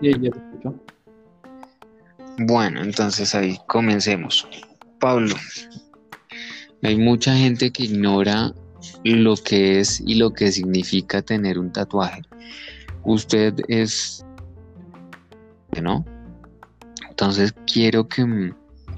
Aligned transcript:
Sí, 0.00 0.12
yo 0.20 0.30
te 0.30 0.38
escucho. 0.38 0.74
Bueno, 2.38 2.82
entonces 2.82 3.34
ahí 3.34 3.58
comencemos. 3.66 4.48
Pablo, 4.98 5.34
hay 6.82 6.96
mucha 6.96 7.34
gente 7.36 7.70
que 7.70 7.84
ignora 7.84 8.54
lo 9.04 9.36
que 9.36 9.80
es 9.80 10.00
y 10.00 10.14
lo 10.14 10.32
que 10.32 10.50
significa 10.50 11.22
tener 11.22 11.58
un 11.58 11.72
tatuaje. 11.72 12.22
Usted 13.04 13.54
es, 13.68 14.24
¿no? 15.82 16.04
Entonces 17.08 17.54
quiero 17.70 18.08
que, 18.08 18.52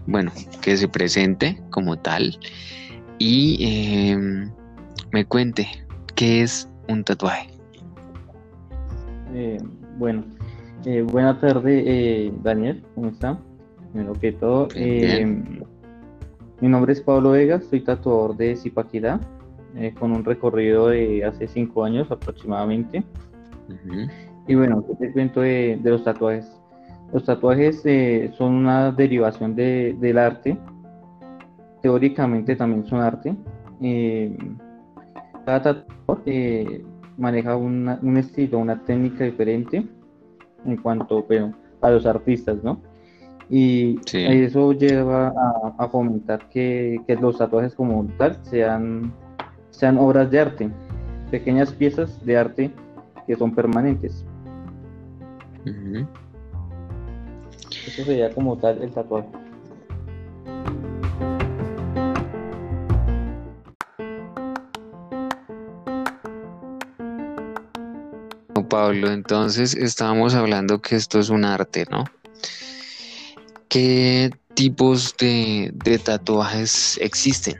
bueno, 0.07 0.33
que 0.61 0.77
se 0.77 0.89
presente 0.89 1.61
como 1.71 1.99
tal 1.99 2.39
y 3.19 3.59
eh, 3.61 4.51
me 5.13 5.25
cuente 5.25 5.69
qué 6.15 6.43
es 6.43 6.69
un 6.89 7.03
tatuaje. 7.03 7.49
Eh, 9.35 9.59
bueno, 9.99 10.25
eh, 10.85 11.03
buena 11.03 11.39
tarde, 11.41 11.83
eh, 11.87 12.33
Daniel, 12.43 12.83
¿cómo 12.95 13.09
está? 13.09 13.39
Primero 13.93 14.13
que 14.15 14.33
todo, 14.33 14.69
eh, 14.75 15.25
mi 16.61 16.69
nombre 16.69 16.93
es 16.93 17.01
Pablo 17.01 17.31
Vega, 17.33 17.61
soy 17.61 17.81
tatuador 17.81 18.37
de 18.37 18.57
Zipaquirá, 18.57 19.21
eh, 19.77 19.93
con 19.99 20.13
un 20.13 20.25
recorrido 20.25 20.89
de 20.89 21.25
hace 21.25 21.47
cinco 21.49 21.85
años 21.85 22.11
aproximadamente. 22.11 23.03
Y 24.49 24.55
bueno, 24.55 24.85
¿qué 24.87 24.95
te 25.07 25.13
cuento 25.13 25.41
de, 25.41 25.79
de 25.83 25.91
los 25.91 26.05
tatuajes? 26.05 26.61
Los 27.13 27.25
tatuajes 27.25 27.83
eh, 27.85 28.31
son 28.37 28.55
una 28.55 28.91
derivación 28.91 29.55
de- 29.55 29.95
del 30.01 30.19
arte, 30.19 30.59
teóricamente 31.83 32.57
también 32.57 32.85
son 32.87 33.01
arte. 33.01 33.35
Cada 35.45 35.63
tatuador 35.63 36.23
maneja 37.19 37.57
una- 37.57 37.99
un 38.03 38.17
estilo, 38.17 38.59
una 38.59 38.83
técnica 38.85 39.25
diferente 39.25 39.85
en 40.65 40.77
cuanto 40.77 41.25
pero, 41.27 41.53
a 41.81 41.91
los 41.91 42.07
artistas, 42.07 42.63
¿no? 42.63 42.81
Y 43.51 43.99
Sí. 44.07 44.25
eso 44.25 44.73
lleva 44.73 45.29
a, 45.29 45.75
a 45.79 45.89
fomentar 45.89 46.49
que, 46.49 47.01
que 47.07 47.17
los 47.17 47.39
tatuajes 47.39 47.75
como 47.75 48.07
tal 48.17 48.39
sean, 48.45 49.13
sean 49.71 49.99
obras 49.99 50.31
de 50.31 50.41
arte, 50.41 50.71
pequeñas 51.31 51.73
piezas 51.73 52.25
de 52.25 52.37
arte 52.37 52.71
que 53.27 53.37
son 53.37 53.55
permanentes. 53.55 54.25
Eso 57.87 58.05
sería 58.05 58.31
como 58.31 58.57
tal 58.57 58.83
el 58.83 58.91
tatuaje. 58.93 59.29
Pablo, 68.73 69.13
entonces 69.13 69.75
estábamos 69.75 70.35
hablando 70.35 70.81
que 70.81 70.97
esto 70.97 71.19
es 71.19 71.29
un 71.29 71.45
arte, 71.45 71.85
¿no? 71.91 72.05
¿Qué 73.69 74.31
tipos 74.55 75.15
de, 75.19 75.75
tatuajes 76.03 76.99
existen? 77.03 77.57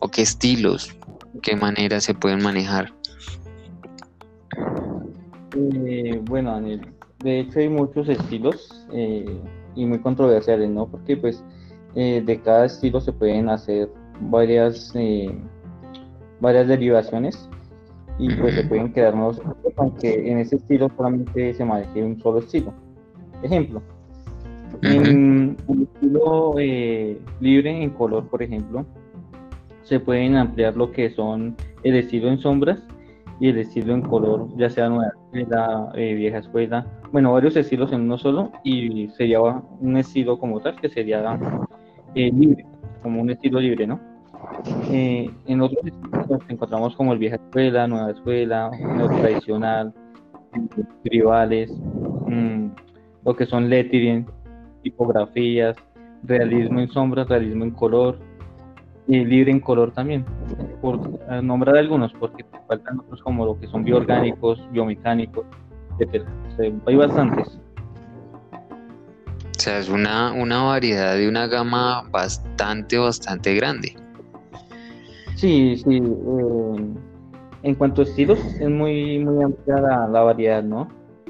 ¿O 0.00 0.08
qué 0.08 0.22
estilos? 0.22 0.92
¿Qué 1.40 1.54
maneras 1.54 2.02
se 2.02 2.14
pueden 2.14 2.42
manejar? 2.42 2.92
Eh, 5.56 6.20
bueno, 6.24 6.50
Daniel, 6.50 6.80
de 7.20 7.38
hecho 7.38 7.60
hay 7.60 7.68
muchos 7.68 8.08
estilos 8.08 8.84
eh, 8.92 9.40
y 9.76 9.86
muy 9.86 10.00
controversiales, 10.00 10.68
¿no? 10.68 10.88
Porque 10.88 11.16
pues 11.16 11.44
eh, 11.94 12.24
de 12.26 12.40
cada 12.40 12.66
estilo 12.66 13.00
se 13.00 13.12
pueden 13.12 13.48
hacer 13.48 13.88
varias, 14.20 14.92
varias 16.40 16.66
derivaciones 16.66 17.48
y 18.18 18.34
pues 18.34 18.54
se 18.54 18.64
pueden 18.64 18.92
quedar 18.92 19.14
estilos, 19.14 19.40
aunque 19.76 20.30
en 20.30 20.38
ese 20.38 20.56
estilo 20.56 20.90
solamente 20.96 21.54
se 21.54 21.64
maneje 21.64 22.02
un 22.02 22.18
solo 22.20 22.38
estilo. 22.40 22.74
Ejemplo, 23.42 23.80
en 24.82 25.56
un 25.66 25.82
estilo 25.82 26.54
eh, 26.58 27.18
libre 27.40 27.82
en 27.82 27.90
color, 27.90 28.28
por 28.28 28.42
ejemplo, 28.42 28.84
se 29.82 30.00
pueden 30.00 30.36
ampliar 30.36 30.76
lo 30.76 30.90
que 30.90 31.10
son 31.10 31.56
el 31.82 31.94
estilo 31.94 32.28
en 32.28 32.38
sombras 32.38 32.82
y 33.40 33.48
el 33.48 33.58
estilo 33.58 33.94
en 33.94 34.02
color, 34.02 34.48
ya 34.56 34.68
sea 34.68 34.88
nueva 34.88 35.12
escuela, 35.24 35.92
eh, 35.94 36.14
vieja 36.14 36.38
escuela, 36.38 36.86
bueno, 37.12 37.32
varios 37.32 37.56
estilos 37.56 37.92
en 37.92 38.02
uno 38.02 38.18
solo 38.18 38.52
y 38.64 39.08
sería 39.10 39.40
un 39.40 39.96
estilo 39.96 40.38
como 40.38 40.60
tal 40.60 40.76
que 40.80 40.88
sería 40.88 41.38
eh, 42.14 42.30
libre, 42.32 42.66
como 43.02 43.22
un 43.22 43.30
estilo 43.30 43.60
libre, 43.60 43.86
¿no? 43.86 44.00
Eh, 44.90 45.30
en 45.46 45.60
otros 45.60 45.84
nos 46.28 46.40
encontramos 46.48 46.96
como 46.96 47.12
el 47.12 47.18
vieja 47.18 47.36
escuela, 47.36 47.86
nueva 47.86 48.10
escuela, 48.10 48.70
neo 48.70 49.08
tradicional, 49.08 49.94
tribales, 51.04 51.70
mm, 52.26 52.68
lo 53.24 53.36
que 53.36 53.46
son 53.46 53.68
lettering, 53.68 54.26
tipografías, 54.82 55.76
realismo 56.24 56.80
en 56.80 56.88
sombras, 56.88 57.28
realismo 57.28 57.64
en 57.64 57.70
color 57.70 58.18
y 59.06 59.24
libre 59.24 59.50
en 59.50 59.60
color 59.60 59.92
también, 59.92 60.24
por 60.80 60.98
nombrar 61.42 61.76
algunos, 61.76 62.12
porque 62.14 62.44
faltan 62.66 63.00
otros 63.00 63.22
como 63.22 63.46
lo 63.46 63.58
que 63.58 63.66
son 63.68 63.84
bioorgánicos, 63.84 64.60
biomecánicos, 64.72 65.46
sea, 66.56 66.72
hay 66.86 66.96
bastantes. 66.96 67.58
O 69.56 69.60
sea, 69.60 69.78
es 69.78 69.88
una, 69.88 70.32
una 70.32 70.62
variedad 70.62 71.16
de 71.16 71.28
una 71.28 71.46
gama 71.46 72.04
bastante, 72.10 72.96
bastante 72.98 73.54
grande. 73.54 73.96
Sí, 75.38 75.76
sí. 75.76 75.98
eh, 75.98 76.94
en 77.62 77.74
cuanto 77.76 78.02
a 78.02 78.04
estilos, 78.04 78.40
es 78.60 78.68
muy, 78.68 79.20
muy 79.20 79.44
amplia 79.44 79.76
la, 79.76 80.08
la 80.08 80.22
variedad, 80.22 80.64
¿no? 80.64 80.88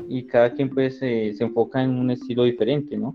Y 0.09 0.23
cada 0.27 0.55
quien 0.55 0.71
pues 0.71 0.99
se 0.99 1.35
enfoca 1.39 1.83
en 1.83 1.91
un 1.91 2.11
estilo 2.11 2.45
diferente, 2.45 2.97
¿no? 2.97 3.15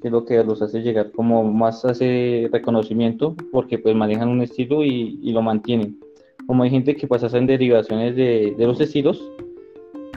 Que 0.00 0.08
es 0.08 0.12
lo 0.12 0.24
que 0.24 0.42
los 0.42 0.62
hace 0.62 0.80
llegar 0.80 1.12
como 1.12 1.44
más 1.44 1.84
ese 1.84 2.48
reconocimiento, 2.50 3.36
porque 3.52 3.78
pues 3.78 3.94
manejan 3.94 4.30
un 4.30 4.40
estilo 4.40 4.84
y, 4.86 5.18
y 5.22 5.32
lo 5.32 5.42
mantienen. 5.42 5.98
Como 6.46 6.62
hay 6.62 6.70
gente 6.70 6.96
que 6.96 7.06
pues 7.06 7.22
hacen 7.22 7.46
derivaciones 7.46 8.16
de, 8.16 8.54
de 8.56 8.66
los 8.66 8.80
estilos 8.80 9.22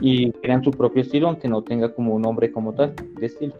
y 0.00 0.32
crean 0.32 0.64
su 0.64 0.70
propio 0.70 1.02
estilo, 1.02 1.28
aunque 1.28 1.46
no 1.48 1.62
tenga 1.62 1.94
como 1.94 2.14
un 2.14 2.22
nombre 2.22 2.50
como 2.50 2.72
tal 2.72 2.94
de 3.20 3.26
estilo. 3.26 3.52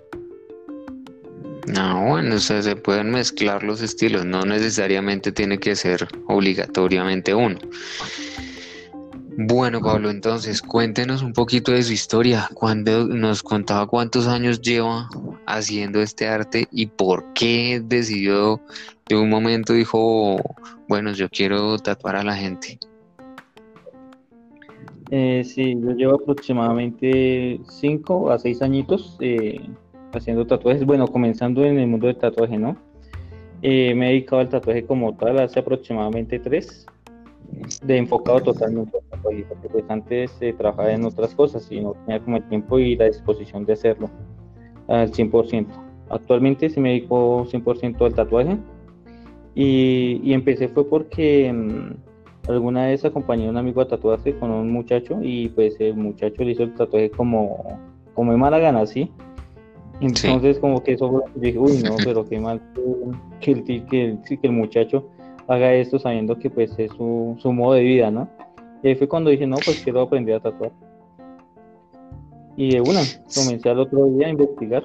No, 1.67 2.05
bueno, 2.07 2.37
o 2.37 2.39
sea, 2.39 2.63
se 2.63 2.77
pueden 2.77 3.11
mezclar 3.11 3.63
los 3.63 3.81
estilos, 3.81 4.25
no 4.25 4.43
necesariamente 4.43 5.33
tiene 5.33 5.59
que 5.59 5.75
ser 5.77 6.07
obligatoriamente 6.27 7.35
uno. 7.35 7.59
Bueno, 9.37 9.81
Pablo, 9.81 10.11
entonces 10.11 10.63
cuéntenos 10.63 11.23
un 11.23 11.33
poquito 11.33 11.73
de 11.73 11.83
su 11.83 11.93
historia. 11.93 12.49
Cuando 12.55 13.07
nos 13.09 13.43
contaba 13.43 13.87
cuántos 13.89 14.29
años 14.29 14.61
lleva 14.61 15.09
haciendo 15.47 16.01
este 16.01 16.29
arte 16.29 16.69
y 16.71 16.87
por 16.87 17.33
qué 17.35 17.83
decidió 17.85 18.61
de 19.09 19.17
un 19.17 19.29
momento 19.29 19.73
dijo, 19.73 20.37
bueno, 20.89 21.13
yo 21.13 21.29
quiero 21.29 21.79
tatuar 21.79 22.15
a 22.15 22.23
la 22.23 22.37
gente. 22.37 22.79
Eh, 25.11 25.43
sí, 25.45 25.77
yo 25.81 25.91
llevo 25.93 26.15
aproximadamente 26.15 27.61
5 27.69 28.31
a 28.31 28.39
6 28.39 28.63
añitos 28.63 29.17
eh, 29.21 29.61
haciendo 30.17 30.47
tatuajes. 30.47 30.85
Bueno, 30.85 31.07
comenzando 31.09 31.65
en 31.65 31.79
el 31.79 31.87
mundo 31.87 32.07
del 32.07 32.17
tatuaje, 32.17 32.59
¿no? 32.59 32.77
Eh, 33.63 33.95
me 33.95 34.07
he 34.07 34.09
dedicado 34.11 34.41
al 34.41 34.49
tatuaje 34.49 34.85
como 34.85 35.15
tal 35.17 35.39
hace 35.41 35.61
aproximadamente 35.61 36.39
3, 36.39 36.87
de 37.83 37.97
enfocado 37.97 38.41
totalmente 38.41 38.99
al 38.99 39.05
tatuaje, 39.05 39.47
porque 39.49 39.69
pues 39.69 39.85
antes 39.89 40.37
eh, 40.41 40.53
trabajaba 40.53 40.93
en 40.93 41.05
otras 41.05 41.35
cosas 41.35 41.67
y 41.71 41.81
no 41.81 41.95
tenía 42.05 42.21
como 42.21 42.37
el 42.37 42.49
tiempo 42.49 42.79
y 42.79 42.97
la 42.97 43.07
disposición 43.07 43.65
de 43.65 43.73
hacerlo 43.73 44.11
al 44.89 45.11
100%. 45.11 45.67
Actualmente 46.11 46.69
sí 46.69 46.81
me 46.81 46.91
dedico 46.91 47.47
100% 47.47 48.05
al 48.05 48.15
tatuaje 48.15 48.59
y, 49.55 50.21
y 50.23 50.33
empecé 50.33 50.69
fue 50.69 50.89
porque... 50.89 51.53
mm, 51.53 52.15
alguna 52.49 52.87
vez 52.87 53.05
acompañé 53.05 53.47
a 53.47 53.51
un 53.51 53.57
amigo 53.57 53.81
a 53.81 53.89
tatuarse 53.89 54.35
con 54.35 54.51
un 54.51 54.71
muchacho 54.71 55.19
y 55.23 55.49
pues 55.49 55.77
el 55.81 55.97
muchacho 55.97 56.45
le 56.45 56.53
hizo 56.53 56.65
el 56.65 56.75
tatuaje 56.75 57.11
como, 57.11 57.79
como 58.15 58.33
de 58.33 58.39
mala 58.39 58.59
gana, 58.59 58.87
¿sí? 58.87 59.11
Entonces 60.01 60.59
como 60.59 60.83
que 60.83 60.93
eso 60.93 61.23
dije, 61.37 61.59
uy 61.59 61.83
no, 61.83 61.97
pero 62.05 62.25
qué 62.25 62.41
mal 62.41 62.61
que, 63.41 63.53
el, 63.53 63.65
que, 63.65 64.05
el, 64.05 64.21
que 64.23 64.39
el 64.43 64.53
muchacho 64.53 65.09
haga 65.47 65.73
esto 65.75 65.99
sabiendo 65.99 66.39
que 66.39 66.51
pues 66.51 66.77
es 66.79 66.91
su, 66.93 67.37
su 67.39 67.53
modo 67.53 67.75
de 67.75 67.83
vida, 67.83 68.11
¿no? 68.11 68.29
Y 68.83 68.89
ahí 68.89 68.95
fue 68.97 69.09
cuando 69.09 69.31
dije, 69.31 69.47
no, 69.47 69.57
pues 69.65 69.81
quiero 69.83 70.03
aprender 70.03 70.37
a 70.37 70.41
tatuar. 70.41 70.73
Y 72.57 72.73
de 72.73 72.81
una, 72.81 73.01
comencé 73.35 73.69
al 73.71 73.81
otro 73.81 74.07
día 74.07 74.27
a 74.27 74.31
investigar 74.31 74.85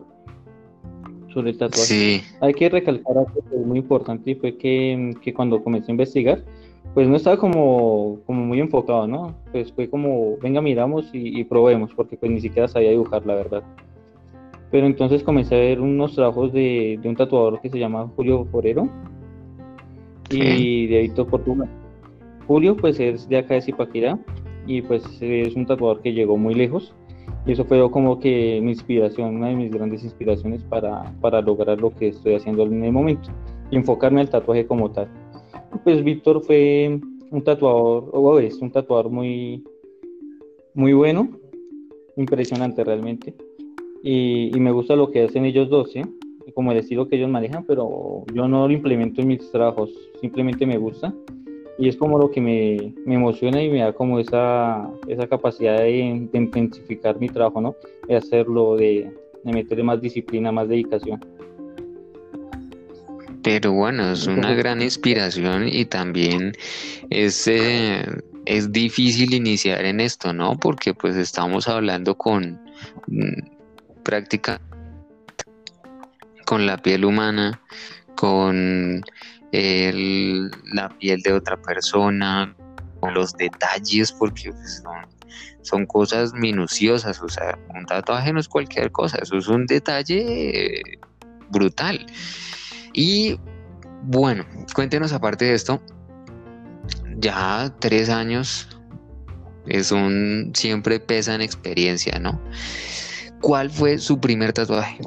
sobre 1.34 1.52
el 1.52 1.58
tatuaje. 1.58 1.86
Sí, 1.86 2.22
Hay 2.42 2.54
que 2.54 2.70
recalcar 2.70 3.18
algo 3.18 3.32
que 3.34 3.56
es 3.56 3.66
muy 3.66 3.80
importante 3.80 4.32
y 4.32 4.36
fue 4.36 4.58
que, 4.58 5.16
que 5.22 5.34
cuando 5.34 5.64
comencé 5.64 5.92
a 5.92 5.94
investigar, 5.94 6.44
pues 6.94 7.08
no 7.08 7.16
estaba 7.16 7.38
como, 7.38 8.20
como 8.26 8.46
muy 8.46 8.60
enfocado, 8.60 9.08
¿no? 9.08 9.36
Pues 9.52 9.72
fue 9.72 9.90
como, 9.90 10.38
venga, 10.38 10.62
miramos 10.62 11.10
y, 11.14 11.40
y 11.40 11.44
probemos, 11.44 11.92
porque 11.94 12.18
pues 12.18 12.32
ni 12.32 12.42
siquiera 12.42 12.68
sabía 12.68 12.92
dibujar, 12.92 13.26
la 13.26 13.36
verdad. 13.36 13.64
Pero 14.72 14.86
entonces 14.86 15.24
comencé 15.24 15.56
a 15.56 15.60
ver 15.60 15.82
unos 15.82 16.16
trabajos 16.16 16.54
de, 16.54 17.00
de 17.02 17.10
un 17.10 17.16
tatuador 17.16 17.60
que 17.62 17.70
se 17.70 17.80
llama 17.80 18.08
Julio 18.16 18.46
Forero 18.52 18.88
y 20.30 20.88
de 20.88 21.02
Víctor 21.02 21.28
Portugal. 21.28 21.70
Julio 22.48 22.76
pues 22.76 23.00
es 23.00 23.28
de 23.30 23.38
acá 23.38 23.56
de 23.56 23.62
Zipaquirá 23.62 24.20
y 24.68 24.82
pues 24.82 25.04
es 25.22 25.56
un 25.56 25.66
tatuador 25.66 26.02
que 26.02 26.14
llegó 26.14 26.38
muy 26.38 26.54
lejos 26.54 26.94
Y 27.46 27.54
eso 27.54 27.66
fue 27.66 27.80
como 27.92 28.20
que 28.20 28.60
mi 28.62 28.72
inspiración, 28.72 29.38
una 29.38 29.48
de 29.48 29.56
mis 29.56 29.72
grandes 29.72 30.04
inspiraciones 30.04 30.64
para, 30.64 31.14
para 31.22 31.42
lograr 31.42 31.80
lo 31.80 31.92
que 31.92 32.10
estoy 32.10 32.36
haciendo 32.36 32.64
en 32.64 32.84
el 32.84 32.92
momento 32.92 33.30
y 33.72 33.76
enfocarme 33.76 34.22
al 34.22 34.30
tatuaje 34.30 34.66
como 34.66 34.92
tal. 34.92 35.08
Pues 35.84 36.04
Víctor 36.04 36.42
fue 36.44 37.00
un 37.32 37.44
tatuador, 37.44 38.10
o 38.14 38.40
es 38.40 38.60
un 38.62 38.72
tatuador 38.72 39.10
muy, 39.10 39.64
muy 40.74 40.94
bueno, 40.94 41.30
impresionante 42.18 42.84
realmente. 42.84 43.36
Y, 44.04 44.56
y, 44.56 44.60
me 44.60 44.72
gusta 44.72 44.96
lo 44.96 45.12
que 45.12 45.24
hacen 45.24 45.46
ellos 45.46 45.70
dos, 45.70 45.92
¿sí? 45.92 46.02
como 46.54 46.72
el 46.72 46.80
estilo 46.80 47.08
que 47.08 47.16
ellos 47.16 47.30
manejan, 47.30 47.64
pero 47.66 48.24
yo 48.34 48.48
no 48.48 48.68
lo 48.68 48.74
implemento 48.74 49.22
en 49.22 49.28
mis 49.28 49.52
trabajos, 49.52 49.92
simplemente 50.20 50.66
me 50.66 50.78
gusta 50.78 51.14
y 51.80 51.88
es 51.88 51.96
como 51.96 52.20
lo 52.20 52.30
que 52.30 52.42
me, 52.42 52.94
me 53.06 53.16
emociona 53.16 53.64
y 53.64 53.70
me 53.70 53.80
da 53.80 53.94
como 53.94 54.20
esa, 54.20 54.90
esa 55.08 55.28
capacidad 55.28 55.78
de, 55.78 56.30
intensificar 56.34 57.18
mi 57.18 57.30
trabajo, 57.30 57.62
¿no? 57.62 57.74
De 58.06 58.18
hacerlo, 58.18 58.76
de, 58.76 59.10
de 59.46 59.54
meterle 59.54 59.86
más 59.86 60.02
disciplina, 60.02 60.52
más 60.52 60.68
dedicación. 60.68 61.26
Pero 63.42 63.72
bueno, 63.72 64.12
es 64.12 64.28
una 64.28 64.54
gran 64.54 64.82
inspiración 64.82 65.70
y 65.70 65.86
también 65.86 66.52
es, 67.10 67.48
eh, 67.48 68.04
es 68.46 68.74
difícil 68.74 69.34
iniciar 69.34 69.86
en 69.86 70.02
esto, 70.02 70.34
¿no? 70.34 70.58
Porque 70.60 70.94
pues 70.94 71.16
estamos 71.16 71.70
hablando 71.70 72.16
con 72.16 72.60
práctica 74.10 74.60
con 76.48 76.66
la 76.66 76.78
piel 76.78 77.06
humana, 77.06 77.62
con 78.16 79.04
la 79.52 80.90
piel 80.98 81.22
de 81.22 81.34
otra 81.34 81.62
persona, 81.62 82.56
con 83.00 83.14
los 83.14 83.34
detalles, 83.34 84.12
porque 84.12 84.52
pues, 84.52 84.84
son, 85.62 85.86
cosas 85.86 86.34
minuciosas, 86.34 87.22
o 87.22 87.30
sea, 87.30 87.56
un 87.76 87.86
tatuaje 87.86 88.34
no 88.34 88.40
es 88.40 88.48
cualquier 88.48 88.92
cosa, 88.92 89.20
eso 89.22 89.38
es 89.38 89.48
un 89.48 89.68
detalle 89.68 90.82
brutal. 91.52 92.04
Y 92.94 93.40
bueno, 94.02 94.44
cuéntenos 94.74 95.14
aparte 95.14 95.46
de 95.46 95.54
esto, 95.54 95.84
ya 97.18 97.72
tres 97.80 98.10
años 98.10 98.68
es 99.68 99.92
un 99.92 100.52
siempre 100.56 101.00
pesa 101.00 101.36
en 101.36 101.42
experiencia, 101.42 102.18
¿no? 102.18 102.42
¿Cuál 103.42 103.70
fue 103.70 103.98
su 103.98 104.20
primer 104.20 104.54
tatuaje? 104.54 105.00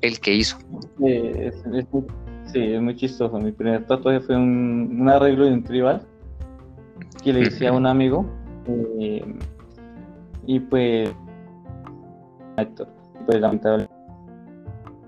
El 0.00 0.20
que 0.20 0.34
hizo. 0.34 0.58
Eh, 1.04 1.52
Sí, 2.52 2.58
es 2.58 2.82
muy 2.82 2.96
chistoso. 2.96 3.38
Mi 3.38 3.52
primer 3.52 3.86
tatuaje 3.86 4.20
fue 4.20 4.36
un, 4.36 5.08
arreglo 5.08 5.44
de 5.44 5.52
un 5.52 5.62
tribal 5.62 6.02
que 7.22 7.32
le 7.32 7.42
hice 7.42 7.68
a 7.68 7.72
un 7.72 7.86
amigo. 7.86 8.26
Eh, 8.98 9.24
y 10.46 10.58
pues, 10.58 11.10
Héctor, 12.56 12.88
pues 13.26 13.40
lamentablemente 13.40 13.94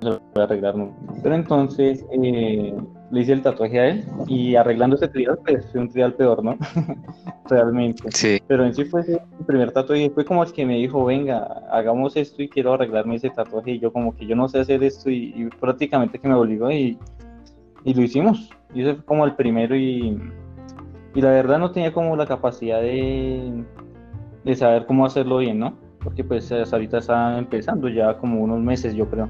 lo 0.02 0.20
voy 0.34 0.40
a 0.40 0.44
arreglar. 0.44 0.74
Pero 1.22 1.34
entonces 1.34 2.04
eh, 2.12 2.74
le 3.12 3.20
hice 3.20 3.32
el 3.32 3.42
tatuaje 3.42 3.78
a 3.78 3.88
él 3.90 4.04
y 4.26 4.56
arreglando 4.56 4.96
ese 4.96 5.06
tribal, 5.06 5.38
pues 5.44 5.64
fue 5.70 5.82
un 5.82 5.88
tribal 5.88 6.14
peor, 6.14 6.42
¿no? 6.42 6.56
Realmente. 7.48 8.02
Sí. 8.12 8.40
Pero 8.48 8.64
en 8.64 8.74
sí 8.74 8.84
fue 8.84 9.02
mi 9.04 9.44
primer 9.46 9.70
tatuaje. 9.70 10.10
Fue 10.10 10.24
como 10.24 10.42
el 10.42 10.52
que 10.52 10.66
me 10.66 10.78
dijo, 10.78 11.04
venga, 11.04 11.44
hagamos 11.70 12.16
esto 12.16 12.42
y 12.42 12.48
quiero 12.48 12.74
arreglarme 12.74 13.16
ese 13.16 13.30
tatuaje. 13.30 13.72
Y 13.72 13.78
yo 13.78 13.92
como 13.92 14.16
que 14.16 14.26
yo 14.26 14.34
no 14.34 14.48
sé 14.48 14.58
hacer 14.58 14.82
esto 14.82 15.10
y, 15.10 15.32
y 15.36 15.48
prácticamente 15.60 16.18
que 16.18 16.26
me 16.26 16.34
obligó 16.34 16.70
y 16.70 16.98
y 17.84 17.94
lo 17.94 18.02
hicimos. 18.02 18.50
Y 18.74 18.82
ese 18.82 18.94
fue 18.94 19.04
como 19.04 19.24
el 19.24 19.34
primero 19.34 19.76
y, 19.76 20.18
y 21.14 21.20
la 21.20 21.30
verdad 21.30 21.58
no 21.58 21.70
tenía 21.72 21.92
como 21.92 22.16
la 22.16 22.26
capacidad 22.26 22.80
de, 22.80 23.64
de 24.44 24.54
saber 24.54 24.86
cómo 24.86 25.06
hacerlo 25.06 25.38
bien, 25.38 25.58
¿no? 25.58 25.76
Porque 26.02 26.24
pues 26.24 26.50
ahorita 26.50 26.98
está 26.98 27.38
empezando 27.38 27.88
ya 27.88 28.16
como 28.18 28.42
unos 28.42 28.60
meses 28.60 28.94
yo 28.94 29.08
creo, 29.08 29.28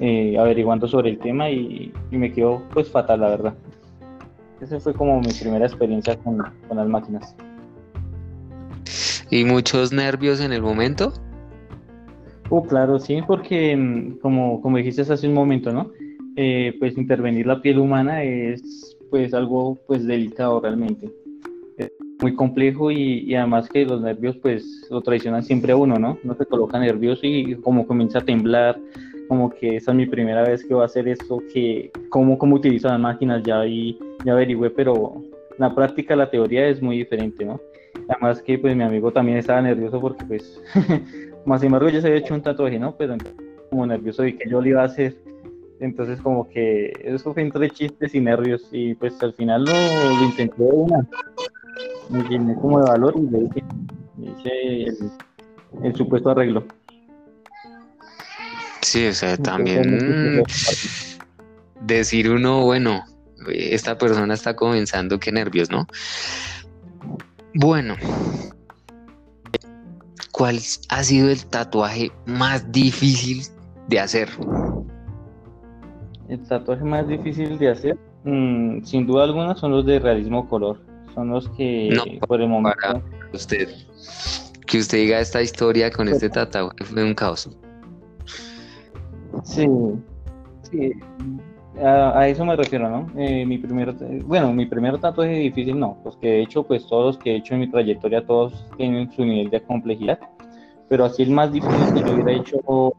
eh, 0.00 0.36
averiguando 0.38 0.86
sobre 0.86 1.10
el 1.10 1.18
tema 1.18 1.50
y, 1.50 1.92
y, 2.10 2.16
me 2.16 2.32
quedó 2.32 2.62
pues 2.72 2.90
fatal 2.90 3.20
la 3.20 3.28
verdad. 3.28 3.54
Esa 4.60 4.80
fue 4.80 4.94
como 4.94 5.20
mi 5.20 5.32
primera 5.32 5.66
experiencia 5.66 6.16
con, 6.16 6.38
con 6.68 6.76
las 6.76 6.88
máquinas. 6.88 7.34
¿Y 9.30 9.44
muchos 9.44 9.92
nervios 9.92 10.40
en 10.40 10.52
el 10.52 10.62
momento? 10.62 11.12
Oh, 12.48 12.62
claro, 12.62 12.98
sí, 12.98 13.20
porque 13.26 13.76
mm, 13.76 14.18
como, 14.18 14.60
como 14.62 14.76
dijiste 14.76 15.02
hace 15.02 15.26
un 15.26 15.34
momento, 15.34 15.72
¿no? 15.72 15.90
Eh, 16.36 16.76
pues 16.78 16.96
intervenir 16.96 17.46
la 17.46 17.60
piel 17.60 17.78
humana 17.78 18.22
es 18.22 18.96
pues 19.10 19.34
algo 19.34 19.78
pues 19.86 20.06
delicado 20.06 20.60
realmente. 20.60 21.10
Es 21.76 21.90
muy 22.20 22.34
complejo 22.34 22.90
y, 22.90 23.34
además 23.34 23.68
que 23.68 23.84
los 23.84 24.00
nervios 24.00 24.36
pues 24.36 24.86
lo 24.90 25.00
traicionan 25.00 25.42
siempre 25.42 25.72
a 25.72 25.76
uno, 25.76 25.98
¿no? 25.98 26.18
Uno 26.22 26.34
se 26.34 26.46
coloca 26.46 26.78
nervioso 26.78 27.22
y 27.24 27.56
como 27.56 27.86
comienza 27.86 28.18
a 28.18 28.24
temblar, 28.24 28.78
como 29.28 29.50
que 29.50 29.76
esa 29.76 29.90
es 29.92 29.96
mi 29.96 30.06
primera 30.06 30.42
vez 30.42 30.64
que 30.64 30.74
voy 30.74 30.82
a 30.82 30.86
hacer 30.86 31.08
esto, 31.08 31.42
que 31.52 31.90
cómo, 32.10 32.38
cómo 32.38 32.56
utilizo 32.56 32.88
las 32.88 33.00
máquinas 33.00 33.42
ya, 33.42 33.66
y, 33.66 33.98
ya 34.24 34.32
averigüé, 34.32 34.70
pero 34.70 35.22
la 35.58 35.74
práctica, 35.74 36.16
la 36.16 36.30
teoría 36.30 36.68
es 36.68 36.82
muy 36.82 36.98
diferente, 36.98 37.44
¿no? 37.44 37.60
Además 38.08 38.42
que 38.42 38.58
pues 38.58 38.76
mi 38.76 38.84
amigo 38.84 39.10
también 39.10 39.38
estaba 39.38 39.62
nervioso 39.62 40.00
porque 40.00 40.24
pues, 40.24 40.62
más 41.44 41.60
sin 41.60 41.68
embargo 41.68 41.88
yo 41.88 42.00
se 42.00 42.08
había 42.08 42.20
hecho 42.20 42.34
un 42.34 42.42
tatuaje, 42.42 42.78
¿no? 42.78 42.96
Pero 42.96 43.16
como 43.70 43.86
nervioso 43.86 44.22
de 44.22 44.36
que 44.36 44.48
yo 44.48 44.60
lo 44.60 44.68
iba 44.68 44.82
a 44.82 44.86
hacer 44.86 45.16
entonces 45.80 46.20
como 46.20 46.48
que 46.48 46.92
eso 47.04 47.32
fue 47.34 47.42
entre 47.42 47.70
chistes 47.70 48.14
y 48.14 48.20
nervios 48.20 48.68
y 48.72 48.94
pues 48.94 49.22
al 49.22 49.34
final 49.34 49.64
lo, 49.64 50.24
intenté 50.24 50.62
de 50.62 50.70
una. 50.70 51.06
Me 52.08 52.22
llené 52.28 52.54
como 52.54 52.80
de 52.80 52.90
valor 52.90 53.14
y 53.16 53.30
le 53.30 53.50
hice, 54.30 54.96
el, 55.82 55.94
supuesto 55.94 56.30
arreglo. 56.30 56.64
Sí, 58.82 59.06
o 59.06 59.12
sea, 59.12 59.36
también 59.36 60.42
decir 61.80 62.30
uno, 62.30 62.62
bueno, 62.62 63.04
esta 63.48 63.98
persona 63.98 64.34
está 64.34 64.54
comenzando, 64.56 65.18
qué 65.18 65.32
nervios, 65.32 65.70
¿no? 65.70 65.86
Bueno, 67.54 67.96
¿cuál 70.32 70.58
ha 70.88 71.02
sido 71.02 71.30
el 71.30 71.44
tatuaje 71.46 72.12
más 72.26 72.70
difícil 72.70 73.42
de 73.88 74.00
hacer? 74.00 74.28
El 76.28 76.46
tatuaje 76.48 76.84
más 76.84 77.06
difícil 77.08 77.58
de 77.58 77.70
hacer, 77.70 77.96
mm, 78.24 78.82
sin 78.84 79.06
duda 79.06 79.24
alguna, 79.24 79.56
son 79.56 79.72
los 79.72 79.86
de 79.86 79.98
realismo 79.98 80.48
color. 80.48 80.80
Son 81.14 81.30
los 81.30 81.48
que 81.50 82.20
por 82.28 82.42
el 82.42 82.48
momento. 82.48 82.78
Para 82.78 83.02
usted, 83.32 83.70
que 84.66 84.78
usted 84.78 84.98
diga 84.98 85.20
esta 85.20 85.40
historia 85.40 85.90
con 85.90 86.08
este 86.08 86.28
tatuaje 86.28 86.84
fue 86.84 87.02
un 87.02 87.14
caos. 87.14 87.48
Sí, 89.44 89.66
sí. 90.62 90.92
A, 91.82 92.26
eso 92.28 92.44
me 92.44 92.56
refiero, 92.56 92.88
¿no? 92.88 93.06
Eh, 93.20 93.44
mi 93.44 93.58
primer, 93.58 93.94
bueno, 94.24 94.52
mi 94.52 94.64
primer 94.64 94.98
tatuaje 94.98 95.32
difícil 95.32 95.78
no, 95.78 95.98
pues 96.02 96.16
que 96.16 96.28
de 96.28 96.42
hecho, 96.42 96.62
pues 96.62 96.86
todos 96.86 97.16
los 97.16 97.18
que 97.18 97.32
he 97.32 97.36
hecho 97.36 97.54
en 97.54 97.60
mi 97.60 97.70
trayectoria, 97.70 98.24
todos 98.24 98.66
tienen 98.78 99.12
su 99.12 99.24
nivel 99.24 99.50
de 99.50 99.60
complejidad, 99.60 100.18
pero 100.88 101.04
así 101.04 101.22
el 101.22 101.30
más 101.30 101.52
difícil 101.52 101.94
que 101.94 102.00
yo 102.00 102.14
hubiera 102.14 102.32
hecho 102.32 102.94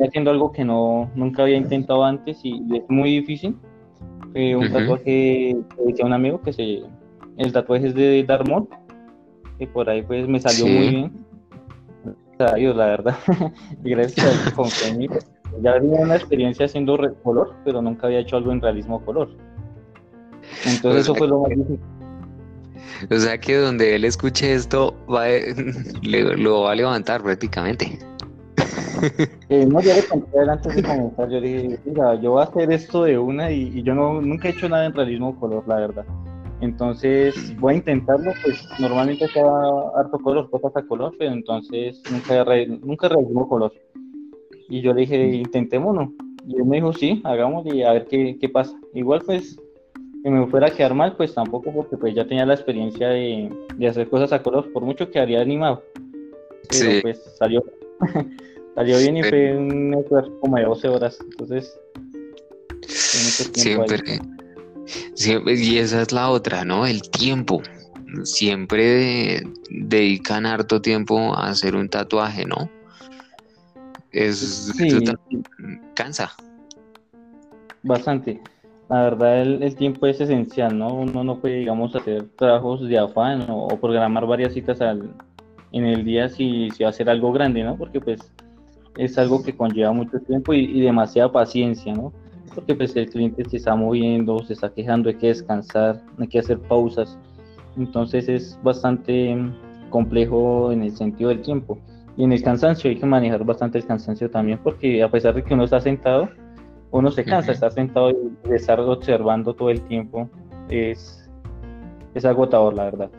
haciendo 0.00 0.32
algo 0.32 0.50
que 0.50 0.64
no 0.64 1.08
nunca 1.14 1.42
había 1.42 1.56
intentado 1.56 2.04
antes 2.04 2.40
y, 2.42 2.60
es 2.74 2.82
muy 2.88 3.20
difícil. 3.20 3.56
un 4.34 4.72
tatuaje 4.72 5.04
que 5.04 5.84
decía 5.86 6.04
un 6.04 6.12
amigo 6.12 6.40
que 6.42 6.52
se 6.52 6.82
el 7.36 7.52
tatuaje 7.52 7.88
es 7.88 7.94
de 7.94 8.24
Darmon 8.24 8.68
y 9.58 9.66
por 9.66 9.88
ahí 9.88 10.02
pues 10.02 10.26
me 10.26 10.40
salió 10.40 10.66
muy 10.66 10.88
bien. 10.88 11.26
Dios, 12.56 12.76
la 12.76 12.86
verdad. 12.86 13.16
gracias 13.82 14.26
a 14.84 14.88
él 14.88 15.08
Ya 15.62 15.72
había 15.72 16.00
una 16.00 16.16
experiencia 16.16 16.66
haciendo 16.66 16.98
color, 17.22 17.54
pero 17.64 17.80
nunca 17.82 18.06
había 18.06 18.20
hecho 18.20 18.36
algo 18.36 18.52
en 18.52 18.60
realismo 18.60 19.04
color. 19.04 19.28
Entonces 20.66 21.02
eso 21.02 21.14
fue 21.14 21.28
lo 21.28 21.40
más 21.40 21.50
difícil. 21.50 21.80
O 23.10 23.16
sea 23.16 23.38
que 23.38 23.56
donde 23.56 23.94
él 23.94 24.04
escuche 24.04 24.54
esto, 24.54 24.94
va, 25.12 25.26
lo 26.02 26.62
va 26.62 26.72
a 26.72 26.74
levantar 26.74 27.22
prácticamente. 27.22 27.98
Eh, 29.50 29.66
no, 29.66 29.80
yo 29.82 29.94
le 29.94 30.02
conté 30.06 30.40
antes 30.40 30.74
de 30.74 30.82
comenzar, 30.82 31.28
yo 31.28 31.40
dije, 31.40 31.78
mira, 31.84 32.14
yo 32.14 32.32
voy 32.32 32.40
a 32.40 32.44
hacer 32.44 32.72
esto 32.72 33.04
de 33.04 33.18
una 33.18 33.50
y, 33.50 33.82
yo 33.82 33.94
no, 33.94 34.22
nunca 34.22 34.48
he 34.48 34.52
hecho 34.52 34.70
nada 34.70 34.86
en 34.86 34.94
realismo 34.94 35.38
color, 35.38 35.68
la 35.68 35.76
verdad. 35.76 36.04
Entonces 36.62 37.54
voy 37.60 37.74
a 37.74 37.76
intentarlo, 37.76 38.32
pues 38.42 38.66
normalmente 38.78 39.26
está 39.26 39.42
harto 39.96 40.18
color, 40.18 40.48
cosas 40.50 40.74
a 40.76 40.82
color, 40.86 41.12
pero 41.18 41.32
entonces 41.32 42.02
nunca, 42.10 42.42
nunca 42.82 43.08
realismo 43.08 43.46
color. 43.46 43.72
Y 44.68 44.80
yo 44.80 44.92
le 44.92 45.02
dije, 45.02 45.24
intentémonos. 45.26 46.10
Y 46.46 46.56
él 46.56 46.64
me 46.64 46.76
dijo, 46.76 46.92
sí, 46.92 47.20
hagamos 47.24 47.66
y 47.66 47.82
a 47.82 47.92
ver 47.92 48.06
qué, 48.06 48.36
qué 48.40 48.48
pasa. 48.48 48.78
Igual 48.94 49.22
pues 49.24 49.56
que 50.22 50.30
me 50.30 50.46
fuera 50.48 50.68
a 50.68 50.70
quedar 50.70 50.94
mal, 50.94 51.16
pues 51.16 51.34
tampoco, 51.34 51.72
porque 51.72 51.96
pues 51.96 52.14
ya 52.14 52.26
tenía 52.26 52.46
la 52.46 52.54
experiencia 52.54 53.08
de, 53.08 53.48
de 53.76 53.86
hacer 53.86 54.08
cosas 54.08 54.32
a 54.32 54.42
color, 54.42 54.72
por 54.72 54.82
mucho 54.82 55.10
que 55.10 55.20
haría 55.20 55.40
animado. 55.40 55.84
Pero 56.68 57.02
pues 57.02 57.22
salió. 57.38 57.64
Salió 58.76 58.98
bien 58.98 59.16
y 59.16 59.22
fue 59.22 59.56
un 59.56 59.94
esfuerzo 59.94 60.38
como 60.38 60.56
de 60.58 60.64
12 60.64 60.88
horas. 60.88 61.18
Entonces, 61.30 61.80
siempre, 62.86 64.20
siempre, 65.14 65.54
y 65.54 65.78
esa 65.78 66.02
es 66.02 66.12
la 66.12 66.28
otra, 66.28 66.62
¿no? 66.66 66.86
El 66.86 67.00
tiempo. 67.08 67.62
siempre 68.24 69.40
dedican 69.70 70.44
harto 70.44 70.82
tiempo 70.82 71.34
a 71.34 71.48
hacer 71.48 71.74
un 71.74 71.88
tatuaje, 71.88 72.44
¿no? 72.44 72.70
Es 74.16 74.72
cansa. 75.94 76.32
Bastante. 77.82 78.40
La 78.88 79.02
verdad, 79.02 79.42
el, 79.42 79.76
tiempo 79.76 80.06
es 80.06 80.18
esencial, 80.18 80.78
¿no? 80.78 80.88
Uno 80.88 81.22
no 81.22 81.38
puede, 81.38 81.56
digamos, 81.56 81.94
hacer 81.94 82.24
trabajos 82.36 82.80
de 82.88 82.98
afán 82.98 83.44
o, 83.50 83.68
programar 83.78 84.26
varias 84.26 84.54
citas 84.54 84.80
al, 84.80 85.10
en 85.72 85.84
el 85.84 86.02
día 86.02 86.30
si, 86.30 86.70
si 86.70 86.84
va 86.84 86.88
a 86.88 86.92
ser 86.92 87.10
algo 87.10 87.30
grande, 87.30 87.62
¿no? 87.62 87.76
Porque 87.76 88.00
pues 88.00 88.32
es 88.96 89.18
algo 89.18 89.42
que 89.42 89.54
conlleva 89.54 89.92
mucho 89.92 90.18
tiempo 90.20 90.54
y, 90.54 90.80
demasiada 90.80 91.30
paciencia, 91.30 91.92
¿no? 91.92 92.10
Porque 92.54 92.74
pues 92.74 92.96
el 92.96 93.10
cliente 93.10 93.44
se 93.50 93.58
está 93.58 93.76
moviendo, 93.76 94.38
se 94.44 94.54
está 94.54 94.72
quejando, 94.72 95.10
hay 95.10 95.16
que 95.16 95.26
descansar, 95.26 96.00
hay 96.18 96.28
que 96.28 96.38
hacer 96.38 96.58
pausas. 96.60 97.18
Entonces 97.76 98.30
es 98.30 98.58
bastante 98.62 99.36
complejo 99.90 100.72
en 100.72 100.84
el 100.84 100.96
sentido 100.96 101.28
del 101.28 101.42
tiempo. 101.42 101.78
Y 102.16 102.24
en 102.24 102.32
el 102.32 102.42
cansancio 102.42 102.90
hay 102.90 102.96
que 102.96 103.06
manejar 103.06 103.44
bastante 103.44 103.78
el 103.78 103.86
cansancio 103.86 104.30
también, 104.30 104.58
porque 104.62 105.02
a 105.02 105.10
pesar 105.10 105.34
de 105.34 105.44
que 105.44 105.54
uno 105.54 105.64
está 105.64 105.80
sentado, 105.80 106.28
uno 106.90 107.10
se 107.10 107.24
cansa, 107.24 107.52
está 107.52 107.70
sentado 107.70 108.10
y 108.10 108.54
estar 108.54 108.80
observando 108.80 109.54
todo 109.54 109.70
el 109.70 109.82
tiempo 109.82 110.28
es, 110.70 111.28
es 112.14 112.24
agotador, 112.24 112.74
la 112.74 112.84
verdad. 112.84 113.10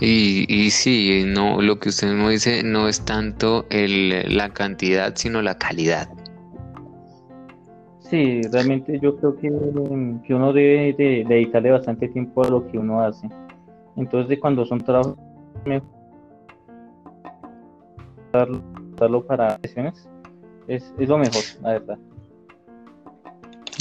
Y, 0.00 0.46
y 0.48 0.70
sí, 0.70 1.24
no, 1.26 1.60
lo 1.60 1.78
que 1.78 1.90
usted 1.90 2.12
me 2.12 2.30
dice 2.30 2.62
no 2.64 2.88
es 2.88 3.04
tanto 3.04 3.66
el, 3.70 4.34
la 4.34 4.48
cantidad, 4.48 5.12
sino 5.14 5.42
la 5.42 5.56
calidad. 5.56 6.08
Sí, 7.98 8.40
realmente 8.50 8.98
yo 9.00 9.16
creo 9.16 9.36
que, 9.36 9.48
que 10.26 10.34
uno 10.34 10.52
debe 10.52 10.94
de, 10.94 11.24
dedicarle 11.28 11.70
bastante 11.70 12.08
tiempo 12.08 12.42
a 12.42 12.48
lo 12.48 12.66
que 12.66 12.78
uno 12.78 13.02
hace. 13.02 13.28
Entonces, 13.96 14.38
cuando 14.40 14.64
son 14.64 14.80
trabajos, 14.80 15.16
darlo 18.32 19.26
para 19.26 19.58
sesiones 19.62 20.08
es, 20.68 20.92
es 20.98 21.08
lo 21.08 21.18
mejor, 21.18 21.42
la 21.62 21.72
verdad. 21.72 21.98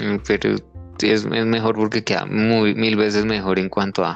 Mm, 0.04 0.18
pero 0.28 0.56
es, 1.02 1.26
es, 1.26 1.26
mejor 1.26 1.76
porque 1.76 2.04
queda 2.04 2.26
muy 2.26 2.74
mil 2.76 2.96
veces 2.96 3.26
mejor 3.26 3.60
en 3.60 3.70
cuanto 3.70 4.04
a, 4.04 4.16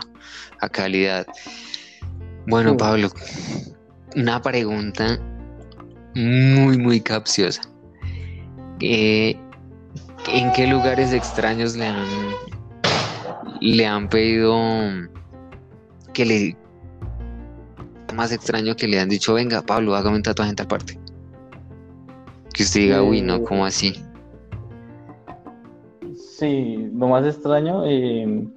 a 0.59 0.69
calidad. 0.69 1.27
Bueno, 2.47 2.75
Pablo, 2.75 3.09
una 4.15 4.41
pregunta 4.41 5.19
muy, 6.15 6.77
muy 6.77 6.99
capciosa. 6.99 7.61
Eh, 8.79 9.37
¿En 10.27 10.51
qué 10.53 10.67
lugares 10.67 11.13
extraños 11.13 11.75
le 11.75 11.85
han, 11.85 12.05
le 13.61 13.85
han 13.85 14.09
pedido 14.09 14.57
que 16.13 16.25
le 16.25 16.57
más 18.13 18.32
extraño 18.32 18.75
que 18.75 18.88
le 18.88 19.00
han 19.00 19.10
dicho, 19.10 19.34
venga, 19.34 19.62
Pablo, 19.62 19.96
hágame 19.96 20.17
un 20.17 20.24
tatuaje 20.24 20.51
en 20.51 20.55
tal 20.55 20.67
parte? 20.67 21.00
Que 22.53 22.63
usted 22.63 22.82
diga, 22.82 23.03
uy, 23.03 23.22
no, 23.22 23.36
eh, 23.36 23.43
¿cómo 23.43 23.65
así? 23.65 23.93
Sí, 26.15 26.89
lo 26.93 27.08
más 27.08 27.25
extraño, 27.25 27.84
eh, 27.86 28.48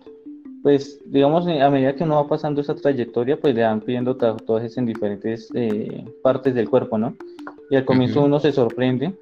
pues 0.62 1.00
digamos, 1.06 1.46
a 1.46 1.70
medida 1.70 1.94
que 1.94 2.04
uno 2.04 2.16
va 2.16 2.28
pasando 2.28 2.60
esa 2.60 2.74
trayectoria, 2.74 3.38
pues 3.40 3.54
le 3.54 3.62
van 3.62 3.80
pidiendo 3.80 4.16
tatuajes 4.16 4.76
en 4.76 4.86
diferentes 4.86 5.48
eh, 5.54 6.04
partes 6.22 6.54
del 6.54 6.68
cuerpo, 6.68 6.98
¿no? 6.98 7.16
Y 7.70 7.76
al 7.76 7.84
comienzo 7.84 8.24
uno 8.24 8.40
se 8.40 8.52
sorprende 8.52 9.14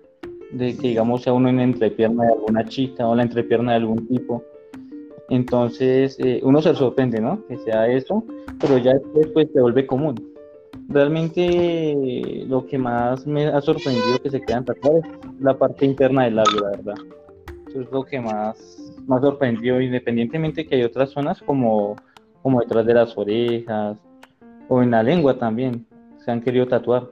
de 0.53 0.77
que, 0.77 0.89
digamos, 0.89 1.23
sea 1.23 1.33
uno 1.33 1.49
en 1.49 1.57
la 1.59 1.65
entrepierna 1.65 2.25
de 2.25 2.33
alguna 2.33 2.65
chica 2.65 3.07
o 3.07 3.15
la 3.15 3.23
entrepierna 3.23 3.73
de 3.73 3.77
algún 3.79 4.07
tipo. 4.07 4.43
Entonces, 5.31 6.19
eh, 6.21 6.41
uno 6.43 6.61
se 6.61 6.75
sorprende, 6.75 7.21
¿no? 7.21 7.45
Que 7.47 7.57
sea 7.59 7.89
eso, 7.89 8.25
pero 8.61 8.79
ya 8.79 8.93
después 8.95 9.29
pues, 9.33 9.49
se 9.53 9.61
vuelve 9.61 9.87
común. 9.87 10.33
Realmente 10.89 12.45
lo 12.47 12.67
que 12.67 12.77
más 12.77 13.27
me 13.27 13.47
ha 13.47 13.61
sorprendido 13.61 14.21
que 14.23 14.31
se 14.31 14.41
quedan 14.43 14.65
tatuajes 14.65 15.05
es 15.05 15.41
la 15.41 15.57
parte 15.57 15.87
interna 15.87 16.25
del 16.25 16.37
labio, 16.37 16.61
la 16.61 16.71
verdad. 16.71 16.95
Eso 17.69 17.81
es 17.81 17.91
lo 17.91 18.05
que 18.05 18.21
más 18.21 18.85
más 19.07 19.21
sorprendió, 19.21 19.81
independientemente 19.81 20.67
que 20.67 20.77
hay 20.77 20.83
otras 20.83 21.11
zonas 21.11 21.41
como, 21.43 21.97
como 22.43 22.61
detrás 22.61 22.87
de 22.87 22.95
las 22.95 23.17
orejas 23.17 23.99
o 24.69 24.83
en 24.83 24.91
la 24.91 25.03
lengua 25.03 25.39
también, 25.39 25.87
se 26.25 26.31
han 26.31 26.41
querido 26.41 26.67
tatuar, 26.67 27.09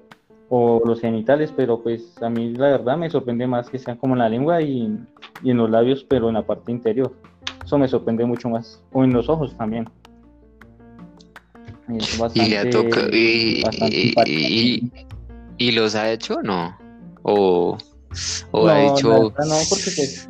o 0.49 0.83
los 0.85 1.01
genitales, 1.01 1.53
pero 1.55 1.83
pues 1.83 2.21
a 2.23 2.29
mí 2.29 2.55
la 2.55 2.69
verdad 2.69 2.97
me 2.97 3.11
sorprende 3.11 3.47
más 3.47 3.71
que 3.71 3.79
sean 3.79 3.97
como 3.97 4.15
en 4.15 4.21
la 4.21 4.29
lengua 4.29 4.61
y, 4.63 4.99
y 5.43 5.51
en 5.51 5.57
los 5.57 5.71
labios, 5.71 6.05
pero 6.05 6.29
en 6.29 6.35
la 6.35 6.43
parte 6.47 6.73
interior. 6.73 7.13
Eso 7.65 7.79
me 7.79 7.89
sorprende 7.89 8.25
mucho 8.25 8.49
más, 8.49 8.83
o 8.93 9.05
en 9.05 9.13
los 9.13 9.29
ojos 9.29 9.57
también. 9.57 9.89
y 12.35 12.49
le 12.49 12.59
ha 12.59 12.71
tocado, 12.71 13.09
y, 13.13 13.63
y, 15.59 15.73
los 15.73 15.95
ha 15.95 16.11
hecho 16.11 16.37
o 16.37 16.43
no? 16.43 16.77
O, 17.23 17.79
o 18.51 18.69
ha 18.69 18.85
hecho. 18.85 19.09
No, 19.09 19.57
porque 19.69 19.91
pues, 19.97 20.29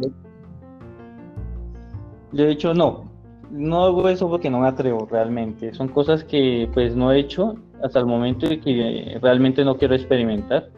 yo 2.33 2.45
he 2.45 2.49
dicho 2.49 2.73
no, 2.73 3.11
no 3.51 3.85
hago 3.85 4.09
eso 4.09 4.29
porque 4.29 4.51
no 4.51 4.61
me 4.61 4.69
atrevo 4.69 5.07
realmente. 5.11 5.73
Son 5.75 5.89
cosas 5.89 6.25
que 6.25 6.69
pues 6.73 6.97
no 6.97 7.13
he 7.13 7.21
hecho 7.21 7.55
hasta 7.83 7.99
el 7.99 8.07
momento 8.07 8.51
y 8.51 8.59
que 8.59 9.19
realmente 9.21 9.65
no 9.65 9.77
quiero 9.77 9.95
experimentar. 9.95 10.71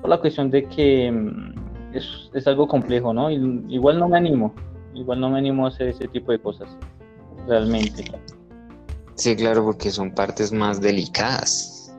Por 0.00 0.10
la 0.10 0.18
cuestión 0.18 0.50
de 0.50 0.64
que 0.64 1.10
mm, 1.10 1.96
es, 1.96 2.30
es 2.34 2.46
algo 2.46 2.68
complejo, 2.68 3.12
¿no? 3.12 3.30
igual 3.30 3.98
no 3.98 4.08
me 4.08 4.18
animo, 4.18 4.54
igual 5.00 5.20
no 5.20 5.30
me 5.30 5.38
animo 5.38 5.66
a 5.66 5.68
hacer 5.68 5.88
ese 5.88 6.08
tipo 6.08 6.32
de 6.32 6.38
cosas, 6.38 6.68
realmente. 7.46 8.04
Sí, 9.14 9.34
claro, 9.36 9.64
porque 9.64 9.90
son 9.90 10.12
partes 10.12 10.52
más 10.52 10.80
delicadas. 10.80 11.94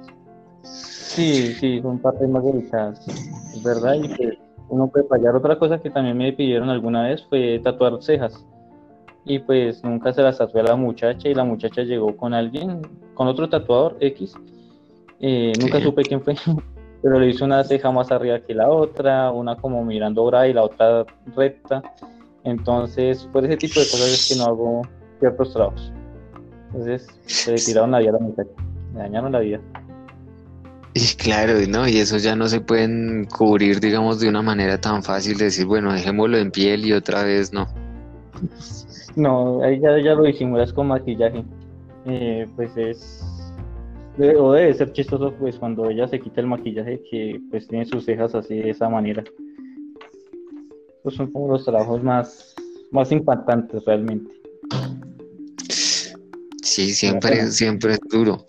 Sí, 0.64 1.54
sí, 1.56 1.82
son 1.82 2.00
partes 2.00 2.30
más 2.30 2.44
delicadas, 2.44 3.08
es 3.08 3.64
verdad, 3.64 3.96
y 3.96 4.08
pues 4.16 4.38
uno 4.70 4.88
puede 4.88 5.08
fallar. 5.08 5.36
Otra 5.36 5.58
cosa 5.58 5.80
que 5.80 5.90
también 5.90 6.18
me 6.18 6.32
pidieron 6.32 6.70
alguna 6.70 7.04
vez 7.04 7.26
fue 7.30 7.60
tatuar 7.64 8.02
cejas 8.02 8.46
y 9.26 9.40
pues 9.40 9.84
nunca 9.84 10.14
se 10.14 10.22
las 10.22 10.38
tatué 10.38 10.62
a 10.62 10.66
la 10.66 10.76
muchacha 10.76 11.30
y 11.30 11.36
la 11.36 11.44
muchacha 11.44 11.84
llegó 11.84 12.16
con 12.18 12.34
alguien, 12.34 12.82
con 13.14 13.28
otro 13.28 13.50
tatuador 13.50 13.98
X. 14.00 14.34
Eh, 15.20 15.54
nunca 15.60 15.80
supe 15.82 16.04
quién 16.04 16.22
fue, 16.22 16.36
pero 17.02 17.20
le 17.20 17.30
hizo 17.30 17.46
una 17.46 17.64
ceja 17.64 17.92
más 17.92 18.12
arriba 18.12 18.40
que 18.40 18.56
la 18.56 18.70
otra, 18.70 19.32
una 19.32 19.56
como 19.56 19.84
mirando 19.84 20.22
ahora 20.22 20.48
y 20.48 20.54
la 20.54 20.64
otra 20.64 21.06
recta. 21.36 21.84
Entonces, 22.44 23.28
por 23.32 23.46
ese 23.46 23.58
tipo 23.58 23.80
de 23.80 23.86
cosas 23.86 24.08
es 24.08 24.30
que 24.30 24.36
no 24.36 24.46
hago 24.46 24.82
ciertos 25.20 25.54
trabajos. 25.54 25.94
Entonces, 26.68 27.08
se 27.26 27.52
le 27.52 27.58
tiraron 27.58 27.92
la 27.92 28.00
vida 28.00 28.12
a 28.12 28.14
la 28.14 28.20
muchacha, 28.20 28.50
le 28.94 29.00
dañaron 29.00 29.32
la 29.32 29.40
vida. 29.40 29.60
Y 30.94 31.16
claro, 31.18 31.54
¿no? 31.68 31.88
Y 31.88 31.98
eso 31.98 32.18
ya 32.18 32.36
no 32.36 32.48
se 32.48 32.62
pueden 32.62 33.26
cubrir, 33.26 33.80
digamos, 33.80 34.20
de 34.20 34.30
una 34.30 34.42
manera 34.42 34.80
tan 34.80 35.04
fácil 35.04 35.38
de 35.38 35.46
decir, 35.46 35.66
bueno, 35.66 35.94
dejémoslo 35.94 36.38
en 36.38 36.52
piel 36.52 36.86
y 36.86 36.94
otra 36.94 37.24
vez 37.24 37.54
no. 37.54 37.68
No, 39.16 39.62
ahí 39.64 39.80
ya, 39.80 39.98
ya 40.00 40.14
lo 40.14 40.24
disimulas 40.24 40.74
con 40.74 40.88
maquillaje. 40.88 41.44
Eh, 42.06 42.48
pues 42.56 42.76
es. 42.78 43.52
o 44.18 44.54
debe 44.54 44.74
ser 44.74 44.92
chistoso, 44.94 45.34
pues 45.40 45.58
cuando 45.58 45.90
ella 45.90 46.08
se 46.08 46.20
quita 46.20 46.42
el 46.42 46.48
maquillaje, 46.48 47.02
que 47.10 47.40
pues 47.52 47.68
tiene 47.68 47.86
sus 47.86 48.06
cejas 48.06 48.34
así 48.36 48.56
de 48.56 48.70
esa 48.72 48.90
manera. 48.90 49.24
Son 51.08 51.32
como 51.32 51.48
los 51.54 51.66
trabajos 51.66 52.04
más, 52.04 52.56
más 52.92 53.12
impactantes 53.12 53.84
realmente. 53.86 54.32
Sí, 56.62 56.94
siempre, 56.94 57.52
siempre 57.52 57.94
es 57.94 58.00
duro. 58.10 58.46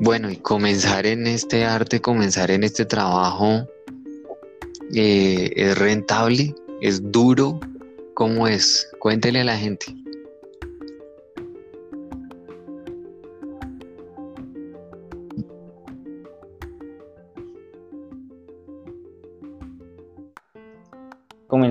Bueno, 0.00 0.30
y 0.30 0.36
comenzar 0.36 1.06
en 1.06 1.26
este 1.26 1.64
arte, 1.64 2.00
comenzar 2.00 2.50
en 2.50 2.64
este 2.64 2.84
trabajo, 2.84 3.66
eh, 4.94 5.50
es 5.56 5.78
rentable, 5.78 6.54
es 6.80 7.00
duro, 7.10 7.58
¿Cómo 8.18 8.48
es? 8.48 8.90
Cuéntele 8.98 9.42
a 9.42 9.44
la 9.44 9.56
gente. 9.56 9.94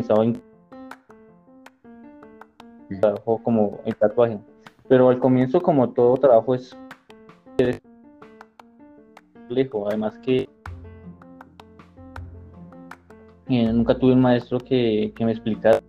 Comenzado 0.07 0.23
en 2.89 3.01
trabajo 3.01 3.41
como 3.43 3.81
en 3.83 3.93
tatuaje, 3.95 4.39
pero 4.87 5.09
al 5.09 5.19
comienzo 5.19 5.61
como 5.61 5.89
todo 5.89 6.15
trabajo 6.15 6.55
es 6.55 6.77
complejo, 9.33 9.87
además 9.87 10.17
que 10.19 10.47
eh, 13.49 13.73
nunca 13.73 13.97
tuve 13.97 14.13
un 14.13 14.21
maestro 14.21 14.59
que, 14.59 15.11
que 15.15 15.25
me 15.25 15.31
explicara. 15.31 15.81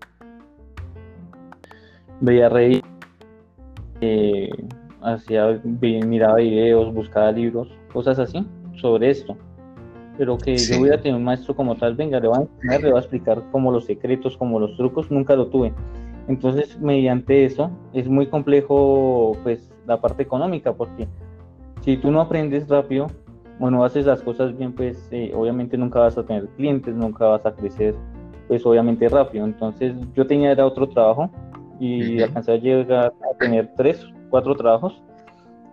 Veía 2.20 2.48
reír, 2.48 2.82
eh, 4.00 4.50
hacía, 5.00 5.60
miraba 5.80 6.36
videos, 6.36 6.92
buscaba 6.92 7.30
libros, 7.30 7.68
cosas 7.92 8.18
así 8.18 8.44
sobre 8.74 9.10
esto. 9.10 9.36
Pero 10.18 10.36
que 10.36 10.56
yo 10.56 10.80
voy 10.80 10.90
a 10.90 11.00
tener 11.00 11.16
un 11.16 11.24
maestro 11.24 11.54
como 11.54 11.76
tal, 11.76 11.94
venga, 11.94 12.18
le 12.18 12.28
voy 12.28 12.38
a 12.38 12.40
enseñar, 12.42 12.82
le 12.82 12.90
voy 12.90 12.96
a 12.96 13.00
explicar 13.00 13.42
como 13.52 13.70
los 13.70 13.86
secretos, 13.86 14.36
como 14.36 14.58
los 14.58 14.76
trucos, 14.76 15.10
nunca 15.10 15.36
lo 15.36 15.46
tuve. 15.46 15.72
Entonces, 16.26 16.78
mediante 16.80 17.44
eso, 17.44 17.70
es 17.92 18.08
muy 18.08 18.26
complejo, 18.26 19.36
pues, 19.44 19.72
la 19.86 20.00
parte 20.00 20.24
económica, 20.24 20.74
porque 20.74 21.08
si 21.82 21.96
tú 21.96 22.10
no 22.10 22.20
aprendes 22.20 22.68
rápido 22.68 23.06
o 23.60 23.70
no 23.70 23.84
haces 23.84 24.06
las 24.06 24.20
cosas 24.22 24.56
bien, 24.58 24.72
pues, 24.72 25.08
eh, 25.10 25.32
obviamente 25.34 25.78
nunca 25.78 26.00
vas 26.00 26.18
a 26.18 26.24
tener 26.24 26.46
clientes, 26.56 26.94
nunca 26.94 27.26
vas 27.26 27.46
a 27.46 27.54
crecer, 27.54 27.94
pues, 28.48 28.66
obviamente 28.66 29.08
rápido. 29.08 29.44
Entonces, 29.44 29.94
yo 30.14 30.26
tenía 30.26 30.52
era 30.52 30.66
otro 30.66 30.88
trabajo 30.88 31.30
y 31.80 32.20
alcancé 32.20 32.52
a 32.52 32.56
llegar 32.56 33.06
a 33.06 33.38
tener 33.38 33.70
tres, 33.76 34.04
cuatro 34.30 34.54
trabajos 34.56 35.00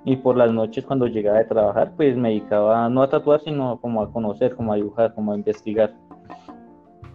y 0.05 0.15
por 0.17 0.37
las 0.37 0.53
noches 0.53 0.85
cuando 0.85 1.07
llegaba 1.07 1.39
de 1.39 1.45
trabajar 1.45 1.91
pues 1.97 2.15
me 2.15 2.29
dedicaba 2.29 2.87
no 2.89 3.01
a 3.01 3.09
tatuar 3.09 3.41
sino 3.41 3.79
como 3.81 4.03
a 4.03 4.11
conocer, 4.11 4.55
como 4.55 4.71
a 4.71 4.75
dibujar, 4.75 5.13
como 5.15 5.33
a 5.33 5.35
investigar 5.35 5.93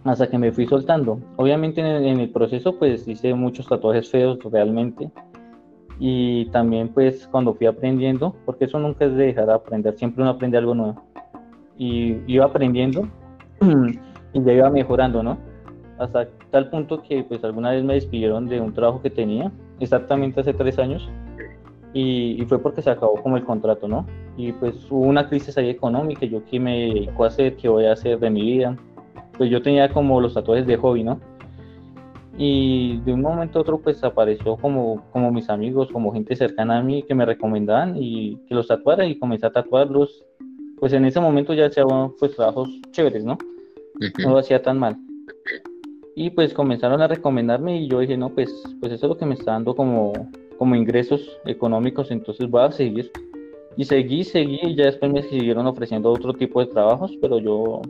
hasta 0.03 0.27
que 0.27 0.37
me 0.37 0.51
fui 0.51 0.65
soltando. 0.65 1.19
Obviamente 1.37 1.79
en 1.79 2.19
el, 2.19 2.29
proceso 2.31 2.77
pues 2.77 3.07
hice 3.07 3.33
muchos 3.33 3.67
tatuajes 3.67 4.09
feos 4.09 4.39
realmente 4.43 5.09
y 5.99 6.45
también 6.47 6.89
pues 6.89 7.27
cuando 7.27 7.53
fui 7.53 7.67
aprendiendo, 7.67 8.35
porque 8.45 8.65
eso 8.65 8.79
nunca 8.79 9.05
es 9.05 9.15
de 9.15 9.27
dejar 9.27 9.45
de 9.45 9.53
aprender, 9.53 9.95
siempre 9.97 10.23
uno 10.23 10.31
aprende 10.31 10.57
algo 10.57 10.75
nuevo 10.75 11.01
y 11.77 12.17
iba 12.27 12.45
aprendiendo 12.45 13.07
y 14.33 14.43
ya 14.43 14.53
iba 14.53 14.69
mejorando, 14.69 15.23
¿no? 15.23 15.37
Hasta 15.99 16.27
tal 16.49 16.69
punto 16.69 17.03
que 17.03 17.23
pues 17.23 17.43
alguna 17.43 17.71
vez 17.71 17.83
me 17.83 17.93
despidieron 17.93 18.47
de 18.47 18.59
un 18.59 18.73
trabajo 18.73 19.01
que 19.01 19.11
tenía 19.11 19.51
exactamente 19.79 20.41
hace 20.41 20.53
tres 20.53 20.79
años 20.79 21.07
y, 21.93 22.43
fue 22.47 22.59
porque 22.59 22.81
se 22.81 22.89
acabó 22.89 23.21
como 23.21 23.37
el 23.37 23.43
contrato, 23.43 23.87
¿no? 23.87 24.05
Y 24.37 24.53
pues 24.53 24.89
hubo 24.89 25.01
una 25.01 25.27
crisis 25.27 25.57
ahí 25.57 25.69
económica, 25.69 26.25
yo 26.25 26.43
qué 26.45 26.59
me 26.59 26.93
dedico 26.93 27.23
a 27.23 27.27
hacer, 27.27 27.57
qué 27.57 27.67
voy 27.67 27.85
a 27.85 27.93
hacer 27.93 28.19
de 28.19 28.29
mi 28.29 28.41
vida. 28.41 28.77
Pues 29.37 29.49
yo 29.49 29.61
tenía 29.61 29.89
como 29.89 30.21
los 30.21 30.33
tatuajes 30.33 30.65
de 30.65 30.77
hobby, 30.77 31.03
¿no? 31.03 31.19
Y 32.37 32.97
de 33.01 33.13
un 33.13 33.21
momento 33.21 33.59
a 33.59 33.61
otro 33.61 33.79
pues 33.79 34.03
apareció 34.03 34.55
como, 34.55 35.03
como 35.11 35.31
mis 35.31 35.49
amigos, 35.49 35.89
como 35.91 36.13
gente 36.13 36.35
cercana 36.35 36.77
a 36.77 36.83
mí 36.83 37.03
que 37.03 37.13
me 37.13 37.25
recomendaban 37.25 37.95
y 37.97 38.37
que 38.47 38.55
los 38.55 38.67
tatuara 38.67 39.05
y 39.05 39.19
comencé 39.19 39.47
a 39.47 39.51
tatuarlos. 39.51 40.23
Pues 40.79 40.93
en 40.93 41.05
ese 41.05 41.19
momento 41.19 41.53
ya 41.53 41.67
hacía 41.67 41.83
pues 42.19 42.35
trabajos 42.35 42.69
chéveres, 42.91 43.25
¿no? 43.25 43.37
No 44.23 44.31
lo 44.31 44.37
hacía 44.37 44.61
tan 44.61 44.79
mal. 44.79 44.97
Y 46.15 46.29
pues 46.31 46.53
comenzaron 46.53 47.01
a 47.01 47.07
recomendarme 47.07 47.81
y 47.81 47.87
yo 47.87 47.99
dije, 47.99 48.17
no, 48.17 48.29
pues, 48.29 48.51
pues 48.79 48.91
eso 48.91 49.05
es 49.05 49.09
lo 49.09 49.17
que 49.17 49.25
me 49.25 49.35
está 49.35 49.51
dando 49.51 49.75
como, 49.75 50.11
como 50.61 50.75
ingresos 50.75 51.39
económicos, 51.45 52.11
entonces 52.11 52.47
voy 52.47 52.61
a 52.61 52.71
seguir. 52.71 53.11
Y 53.77 53.83
seguí, 53.83 54.23
seguí, 54.23 54.59
y 54.61 54.75
ya 54.75 54.85
después 54.85 55.11
me 55.11 55.23
siguieron 55.23 55.65
ofreciendo 55.65 56.11
otro 56.11 56.33
tipo 56.33 56.59
de 56.59 56.67
trabajos, 56.67 57.17
pero 57.19 57.39
yo, 57.39 57.81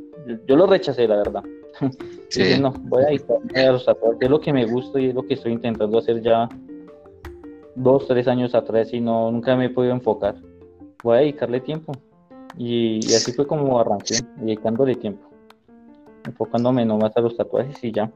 yo, 0.48 0.56
lo 0.56 0.68
rechacé, 0.68 1.06
la 1.06 1.18
verdad. 1.18 1.44
Sí. 2.30 2.58
no, 2.62 2.72
voy 2.84 3.04
a 3.04 3.12
ir 3.12 3.26
a 3.58 3.72
los 3.74 3.84
tatuajes, 3.84 4.22
es 4.22 4.30
lo 4.30 4.40
que 4.40 4.54
me 4.54 4.66
gusta 4.66 5.02
y 5.02 5.08
es 5.08 5.14
lo 5.14 5.22
que 5.24 5.34
estoy 5.34 5.52
intentando 5.52 5.98
hacer 5.98 6.22
ya 6.22 6.48
dos, 7.76 8.08
tres 8.08 8.26
años 8.30 8.56
atrás 8.56 8.94
y 8.94 9.02
no, 9.02 9.30
nunca 9.30 9.54
me 9.58 9.66
he 9.66 9.70
podido 9.70 9.94
enfocar. 9.94 10.36
Voy 11.04 11.18
a 11.18 11.20
dedicarle 11.20 11.60
tiempo. 11.60 11.92
Y, 12.58 13.00
así 13.14 13.34
fue 13.34 13.46
como 13.46 13.82
arranqué, 13.82 14.16
dedicándole 14.38 14.96
tiempo. 14.96 15.30
Enfocándome 16.26 16.86
nomás 16.86 17.12
a 17.18 17.20
los 17.20 17.36
tatuajes 17.36 17.84
y 17.84 17.92
ya. 17.92 18.10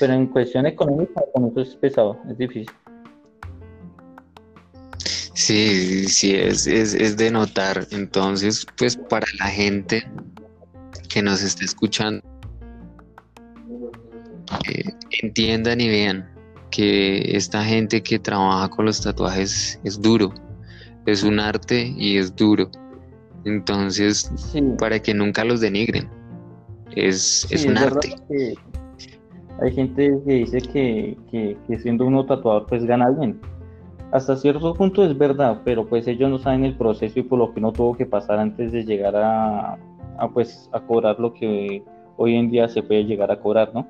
Pero 0.00 0.14
en 0.14 0.26
cuestión 0.26 0.66
económica, 0.66 1.22
con 1.32 1.46
eso 1.46 1.60
es 1.60 1.76
pesado, 1.76 2.16
es 2.28 2.36
difícil. 2.36 2.74
Sí, 5.44 6.08
sí, 6.08 6.34
es, 6.34 6.66
es, 6.66 7.18
de 7.18 7.30
notar. 7.30 7.86
Entonces, 7.90 8.66
pues 8.78 8.96
para 8.96 9.26
la 9.38 9.48
gente 9.48 10.02
que 11.10 11.20
nos 11.20 11.42
esté 11.42 11.66
escuchando, 11.66 12.22
eh, 14.66 14.84
entiendan 15.22 15.82
y 15.82 15.88
vean 15.88 16.26
que 16.70 17.36
esta 17.36 17.62
gente 17.62 18.02
que 18.02 18.18
trabaja 18.18 18.70
con 18.70 18.86
los 18.86 19.02
tatuajes 19.02 19.78
es 19.84 20.00
duro, 20.00 20.32
es 21.04 21.22
un 21.22 21.38
arte 21.38 21.92
y 21.94 22.16
es 22.16 22.34
duro. 22.34 22.70
Entonces, 23.44 24.32
para 24.78 24.98
que 24.98 25.12
nunca 25.12 25.44
los 25.44 25.60
denigren, 25.60 26.08
es, 26.96 27.46
es 27.50 27.66
un 27.66 27.76
arte. 27.76 28.16
hay 29.60 29.74
gente 29.74 30.18
que 30.26 30.32
dice 30.32 30.62
que, 30.62 31.18
que, 31.30 31.54
que 31.68 31.78
siendo 31.80 32.06
uno 32.06 32.24
tatuador 32.24 32.66
pues 32.66 32.86
gana 32.86 33.10
bien 33.10 33.38
hasta 34.14 34.36
cierto 34.36 34.74
punto 34.74 35.04
es 35.04 35.18
verdad, 35.18 35.62
pero 35.64 35.88
pues 35.88 36.06
ellos 36.06 36.30
no 36.30 36.38
saben 36.38 36.64
el 36.64 36.76
proceso 36.76 37.18
y 37.18 37.24
por 37.24 37.36
lo 37.36 37.52
que 37.52 37.60
no 37.60 37.72
tuvo 37.72 37.96
que 37.96 38.06
pasar 38.06 38.38
antes 38.38 38.70
de 38.70 38.84
llegar 38.84 39.16
a, 39.16 39.76
pues 40.32 40.70
a 40.72 40.78
cobrar 40.78 41.18
lo 41.18 41.34
que 41.34 41.82
hoy 42.16 42.36
en 42.36 42.48
día 42.48 42.68
se 42.68 42.80
puede 42.80 43.06
llegar 43.06 43.32
a 43.32 43.40
cobrar, 43.40 43.74
¿no? 43.74 43.88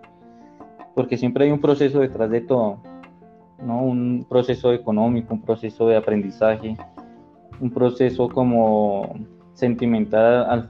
Porque 0.94 1.18
siempre 1.18 1.44
hay 1.44 1.50
un 1.50 1.60
proceso 1.60 2.00
detrás 2.00 2.30
de 2.30 2.40
todo, 2.40 2.78
¿no? 3.62 3.82
Un 3.82 4.24
proceso 4.26 4.72
económico, 4.72 5.34
un 5.34 5.42
proceso 5.42 5.88
de 5.88 5.96
aprendizaje, 5.96 6.74
un 7.60 7.70
proceso 7.70 8.30
como 8.30 9.12
sentimental 9.52 10.46
al 10.48 10.66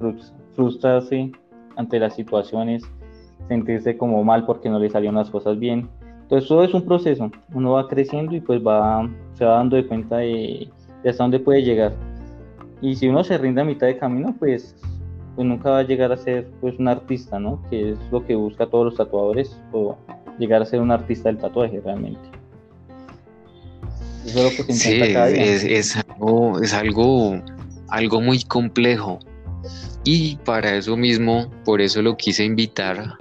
frustrarse 0.56 1.30
ante 1.76 2.00
las 2.00 2.16
situaciones, 2.16 2.82
sentirse 3.46 3.96
como 3.96 4.24
mal 4.24 4.46
porque 4.46 4.68
no 4.68 4.80
le 4.80 4.90
salieron 4.90 5.14
las 5.14 5.30
cosas 5.30 5.60
bien, 5.60 5.88
entonces 6.24 6.48
todo 6.48 6.64
es 6.64 6.72
un 6.72 6.82
proceso, 6.82 7.30
uno 7.52 7.72
va 7.72 7.86
creciendo 7.86 8.34
y 8.34 8.40
pues 8.40 8.58
va, 8.66 9.06
se 9.34 9.44
va 9.44 9.58
dando 9.58 9.76
de 9.76 9.86
cuenta 9.86 10.16
de, 10.18 10.70
hasta 11.06 11.22
dónde 11.22 11.38
puede 11.38 11.62
llegar. 11.62 11.92
Y 12.80 12.96
si 12.96 13.08
uno 13.08 13.22
se 13.22 13.36
rinde 13.36 13.60
a 13.60 13.64
mitad 13.64 13.86
de 13.86 13.98
camino, 13.98 14.34
pues, 14.38 14.74
pues 15.34 15.46
nunca 15.46 15.70
va 15.70 15.78
a 15.80 15.82
llegar 15.82 16.12
a 16.12 16.16
ser 16.16 16.48
pues 16.62 16.78
un 16.78 16.88
artista, 16.88 17.38
¿no? 17.38 17.62
Que 17.68 17.90
es 17.90 17.98
lo 18.10 18.24
que 18.24 18.34
busca 18.36 18.66
todos 18.66 18.86
los 18.86 18.96
tatuadores, 18.96 19.60
o 19.72 19.98
llegar 20.38 20.62
a 20.62 20.64
ser 20.64 20.80
un 20.80 20.90
artista 20.90 21.28
del 21.28 21.36
tatuaje 21.36 21.82
realmente. 21.84 22.26
Eso 24.24 24.38
es 24.38 24.58
lo 24.58 24.64
que 24.64 24.72
se 24.72 24.94
intenta 24.94 25.28
sí, 25.28 25.36
Es, 25.36 25.64
es, 25.64 25.96
algo, 26.08 26.62
es 26.62 26.72
algo, 26.72 27.38
algo 27.88 28.20
muy 28.22 28.42
complejo. 28.44 29.18
Y 30.04 30.36
para 30.36 30.74
eso 30.74 30.96
mismo, 30.96 31.50
por 31.66 31.82
eso 31.82 32.00
lo 32.00 32.16
quise 32.16 32.44
invitar 32.44 33.18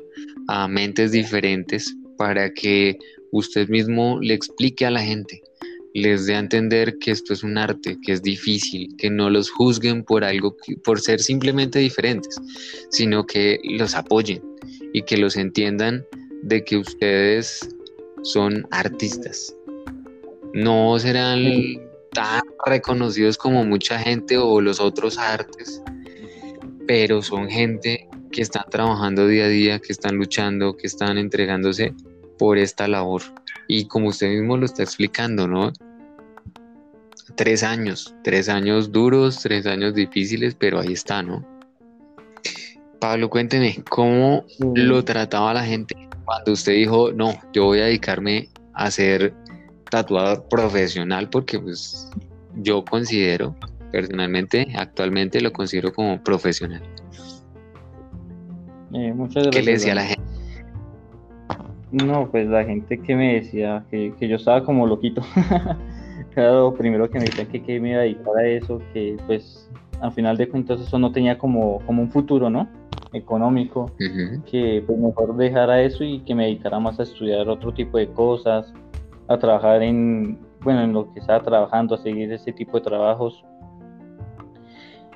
a 0.47 0.67
mentes 0.69 1.11
diferentes 1.11 1.97
para 2.17 2.53
que 2.53 2.97
usted 3.31 3.67
mismo 3.69 4.19
le 4.21 4.33
explique 4.33 4.85
a 4.85 4.91
la 4.91 5.01
gente, 5.01 5.41
les 5.93 6.25
dé 6.25 6.35
a 6.35 6.39
entender 6.39 6.97
que 6.99 7.11
esto 7.11 7.33
es 7.33 7.43
un 7.43 7.57
arte, 7.57 7.97
que 8.03 8.13
es 8.13 8.21
difícil, 8.21 8.95
que 8.97 9.09
no 9.09 9.29
los 9.29 9.49
juzguen 9.51 10.03
por 10.03 10.23
algo, 10.23 10.55
por 10.83 10.99
ser 10.99 11.19
simplemente 11.19 11.79
diferentes, 11.79 12.35
sino 12.89 13.25
que 13.25 13.59
los 13.63 13.95
apoyen 13.95 14.41
y 14.93 15.03
que 15.03 15.17
los 15.17 15.37
entiendan 15.37 16.05
de 16.41 16.63
que 16.63 16.77
ustedes 16.77 17.69
son 18.23 18.67
artistas. 18.71 19.55
No 20.53 20.97
serán 20.99 21.43
tan 22.11 22.41
reconocidos 22.65 23.37
como 23.37 23.63
mucha 23.63 23.99
gente 23.99 24.37
o 24.37 24.61
los 24.61 24.79
otros 24.79 25.17
artes, 25.17 25.81
pero 26.87 27.21
son 27.21 27.49
gente 27.49 28.07
que 28.33 28.41
están 28.41 28.65
trabajando 28.69 29.27
día 29.27 29.45
a 29.45 29.47
día, 29.47 29.79
que 29.79 29.93
están 29.93 30.15
luchando, 30.17 30.75
que 30.75 30.87
están 30.87 31.17
entregándose 31.17 31.93
por 32.37 32.57
esta 32.57 32.87
labor. 32.87 33.21
Y 33.67 33.87
como 33.87 34.09
usted 34.09 34.29
mismo 34.29 34.57
lo 34.57 34.65
está 34.65 34.83
explicando, 34.83 35.47
¿no? 35.47 35.71
Tres 37.35 37.63
años, 37.63 38.13
tres 38.23 38.49
años 38.49 38.91
duros, 38.91 39.39
tres 39.41 39.65
años 39.65 39.93
difíciles, 39.93 40.55
pero 40.55 40.79
ahí 40.79 40.93
está, 40.93 41.23
¿no? 41.23 41.47
Pablo, 42.99 43.29
cuénteme, 43.29 43.83
¿cómo 43.89 44.45
lo 44.75 45.03
trataba 45.05 45.53
la 45.53 45.63
gente 45.63 45.95
cuando 46.25 46.53
usted 46.53 46.73
dijo, 46.73 47.11
no, 47.11 47.39
yo 47.53 47.65
voy 47.65 47.79
a 47.79 47.85
dedicarme 47.85 48.49
a 48.73 48.89
ser 48.89 49.33
tatuador 49.89 50.47
profesional? 50.49 51.29
Porque 51.29 51.59
pues 51.59 52.09
yo 52.55 52.83
considero, 52.83 53.55
personalmente, 53.91 54.67
actualmente 54.75 55.39
lo 55.41 55.51
considero 55.51 55.93
como 55.93 56.21
profesional. 56.23 56.81
Eh, 58.93 59.13
muchas 59.13 59.43
gracias. 59.43 59.55
¿Qué 59.55 59.65
le 59.65 59.71
decía 59.71 59.91
a 59.93 59.95
la 59.95 60.03
gente? 60.03 60.23
No, 61.91 62.27
pues 62.31 62.47
la 62.47 62.63
gente 62.63 62.97
que 62.97 63.15
me 63.15 63.35
decía 63.35 63.83
que, 63.91 64.13
yo 64.19 64.35
estaba 64.35 64.63
como 64.63 64.87
loquito. 64.87 65.21
claro, 66.33 66.73
primero 66.73 67.09
que 67.09 67.19
me 67.19 67.25
decían 67.25 67.47
que, 67.47 67.61
que 67.61 67.79
me 67.79 67.91
iba 67.91 67.99
a 67.99 68.03
dedicar 68.03 68.37
a 68.37 68.47
eso, 68.47 68.81
que 68.93 69.17
pues 69.27 69.69
al 70.01 70.11
final 70.11 70.35
de 70.37 70.49
cuentas 70.49 70.81
eso 70.81 70.97
no 70.99 71.11
tenía 71.11 71.37
como, 71.37 71.79
como 71.85 72.01
un 72.01 72.11
futuro, 72.11 72.49
¿no? 72.49 72.67
Económico, 73.13 73.91
que 74.49 74.83
pues 74.85 74.97
mejor 74.97 75.37
dejara 75.37 75.81
eso 75.83 76.03
y 76.03 76.19
que 76.21 76.33
me 76.33 76.45
dedicara 76.45 76.79
más 76.79 76.99
a 76.99 77.03
estudiar 77.03 77.47
otro 77.47 77.71
tipo 77.71 77.99
de 77.99 78.07
cosas, 78.07 78.73
a 79.27 79.37
trabajar 79.37 79.83
en, 79.83 80.39
bueno, 80.61 80.81
en 80.81 80.93
lo 80.93 81.13
que 81.13 81.19
estaba 81.19 81.41
trabajando, 81.41 81.93
a 81.93 81.99
seguir 81.99 82.33
ese 82.33 82.51
tipo 82.51 82.79
de 82.79 82.85
trabajos 82.85 83.45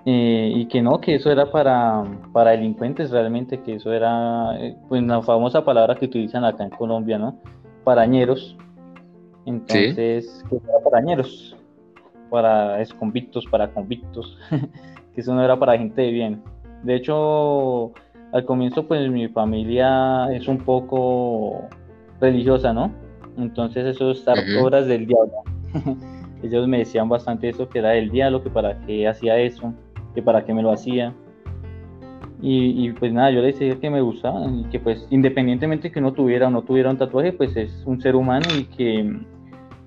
eh, 0.10 0.54
y 0.56 0.67
que 0.67 0.82
no, 0.82 1.02
que 1.02 1.15
eso 1.15 1.30
era 1.30 1.52
para, 1.52 2.02
para 2.32 2.52
delincuentes 2.52 3.12
realmente, 3.12 3.60
que 3.60 3.76
eso 3.76 3.91
era 3.91 4.58
eh, 4.58 4.74
pues 4.88 5.04
la 5.04 5.22
famosa 5.22 5.65
palabra 5.65 5.96
que 5.96 6.06
utilizan 6.06 6.46
acá 6.46 6.63
en 6.63 6.70
Colombia, 6.70 7.17
¿no? 7.17 7.38
Parañeros. 7.84 8.56
Entonces, 9.46 10.46
que 10.50 10.56
era 10.56 10.80
parañeros, 10.82 11.58
para 12.30 12.82
convictos, 12.98 13.46
para 13.48 13.67
convictos, 13.70 14.38
que 15.13 15.20
eso 15.20 15.36
no 15.36 15.43
era 15.43 15.60
para 15.60 15.78
gente 15.78 16.02
de 16.02 16.12
bien. 16.12 16.41
De 16.84 16.96
hecho, 16.96 17.91
al 18.32 18.46
comienzo 18.46 18.88
pues 18.88 19.12
mi 19.12 19.28
familia 19.28 20.34
es 20.34 20.48
un 20.48 20.60
poco 20.60 21.67
religiosa, 22.22 22.72
¿no? 22.72 22.93
Entonces 23.38 23.86
eso 23.86 24.12
es 24.12 24.20
estar 24.20 24.38
obras 24.63 24.88
del 24.88 25.06
diablo. 25.06 25.43
Ellos 26.43 26.65
me 26.65 26.78
decían 26.78 27.10
bastante 27.10 27.50
eso, 27.50 27.67
que 27.67 27.80
era 27.80 27.89
del 27.89 28.10
diablo, 28.10 28.41
que 28.41 28.50
para 28.50 28.80
qué 28.86 29.06
hacía 29.06 29.38
eso, 29.38 29.74
que 30.17 30.23
para 30.23 30.43
qué 30.43 30.51
me 30.51 30.63
lo 30.63 30.71
hacía. 30.71 31.13
Y, 32.41 32.91
pues 32.93 33.13
nada, 33.13 33.30
yo 33.30 33.41
les 33.41 33.60
decía 33.60 33.80
que 33.80 33.89
me 33.91 34.01
gustaba 34.01 34.47
y 34.47 34.63
que 34.69 34.80
pues 34.80 35.06
independientemente 35.12 35.91
que 35.91 35.99
uno 35.99 36.13
tuviera 36.13 36.47
o 36.47 36.49
no 36.49 36.63
tuviera 36.63 36.89
un 36.89 36.97
tatuaje, 36.97 37.34
pues 37.34 37.56
es 37.56 37.71
un 37.86 38.01
ser 38.01 38.15
humano 38.15 38.47
y 38.58 38.63
que 38.63 39.15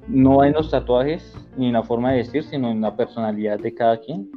no 0.07 0.45
en 0.45 0.53
los 0.53 0.71
tatuajes 0.71 1.35
ni 1.57 1.67
en 1.67 1.73
la 1.73 1.83
forma 1.83 2.13
de 2.13 2.19
vestir, 2.19 2.45
sino 2.45 2.71
en 2.71 2.81
la 2.81 2.97
personalidad 2.97 3.59
de 3.59 3.75
cada 3.75 4.01
quien, 4.01 4.31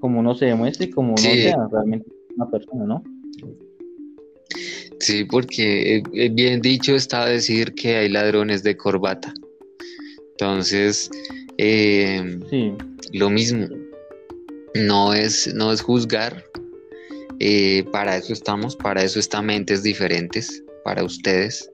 como 0.00 0.20
uno 0.20 0.34
se 0.34 0.46
demuestre 0.46 0.86
y 0.86 0.90
como 0.90 1.08
uno 1.08 1.16
sea 1.16 1.56
realmente 1.72 2.06
una 2.36 2.48
persona, 2.48 2.84
¿no? 2.84 3.02
Sí, 5.00 5.24
porque 5.24 6.02
eh, 6.14 6.28
bien 6.28 6.60
dicho 6.60 6.94
está 6.94 7.26
decir 7.26 7.74
que 7.74 7.96
hay 7.96 8.08
ladrones 8.08 8.62
de 8.62 8.76
corbata. 8.76 9.32
Entonces, 10.32 11.10
eh, 11.58 12.38
lo 13.12 13.30
mismo, 13.30 13.66
no 14.76 15.14
es, 15.14 15.52
no 15.54 15.72
es 15.72 15.80
juzgar, 15.82 16.44
eh, 17.38 17.84
para 17.92 18.16
eso 18.16 18.32
estamos, 18.32 18.76
para 18.76 19.02
eso 19.02 19.18
están 19.18 19.46
mentes 19.46 19.82
diferentes, 19.82 20.62
para 20.84 21.04
ustedes. 21.04 21.70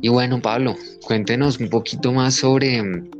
Y 0.00 0.08
bueno, 0.08 0.40
Pablo, 0.40 0.74
cuéntenos 1.06 1.60
un 1.60 1.68
poquito 1.68 2.12
más 2.12 2.34
sobre 2.34 2.82
mm, 2.82 3.10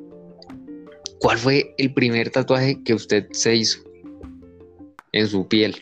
cuál 1.21 1.39
fue 1.39 1.75
el 1.79 1.93
primer 1.93 2.31
tatuaje 2.31 2.83
que 2.83 2.95
usted 2.95 3.27
se 3.33 3.57
hizo 3.57 3.81
en 5.13 5.27
su 5.27 5.47
piel. 5.47 5.77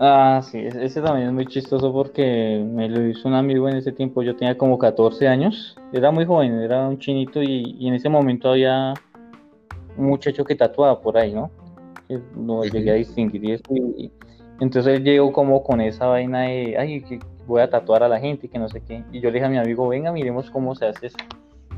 Ah, 0.00 0.40
sí, 0.42 0.58
ese 0.58 1.02
también 1.02 1.28
es 1.28 1.34
muy 1.34 1.46
chistoso 1.46 1.92
porque 1.92 2.64
me 2.66 2.88
lo 2.88 3.06
hizo 3.06 3.28
un 3.28 3.34
amigo 3.34 3.68
en 3.68 3.76
ese 3.76 3.92
tiempo, 3.92 4.22
yo 4.22 4.34
tenía 4.34 4.56
como 4.56 4.78
14 4.78 5.28
años, 5.28 5.76
era 5.92 6.10
muy 6.10 6.24
joven, 6.24 6.54
era 6.60 6.88
un 6.88 6.98
chinito 6.98 7.42
y, 7.42 7.86
en 7.86 7.94
ese 7.94 8.08
momento 8.08 8.50
había 8.50 8.94
un 9.96 10.06
muchacho 10.06 10.44
que 10.44 10.54
tatuaba 10.54 11.00
por 11.00 11.16
ahí, 11.16 11.32
¿no? 11.34 11.50
Lo 12.36 12.64
llegué 12.64 12.90
a 12.90 12.94
distinguir 12.94 13.44
y, 13.44 13.52
eso, 13.52 13.64
y, 13.74 14.10
entonces 14.60 14.96
él 14.96 15.04
llegó 15.04 15.32
como 15.32 15.62
con 15.62 15.80
esa 15.80 16.06
vaina 16.06 16.42
de, 16.42 16.76
ay, 16.78 17.02
que 17.02 17.18
voy 17.46 17.62
a 17.62 17.70
tatuar 17.70 18.02
a 18.02 18.08
la 18.08 18.20
gente 18.20 18.46
y 18.46 18.48
que 18.48 18.58
no 18.58 18.68
sé 18.68 18.82
qué, 18.82 19.04
y 19.12 19.20
yo 19.20 19.30
le 19.30 19.34
dije 19.34 19.46
a 19.46 19.48
mi 19.48 19.58
amigo, 19.58 19.88
venga, 19.88 20.12
miremos 20.12 20.50
cómo 20.50 20.74
se 20.74 20.86
hace 20.86 21.06
eso. 21.06 21.18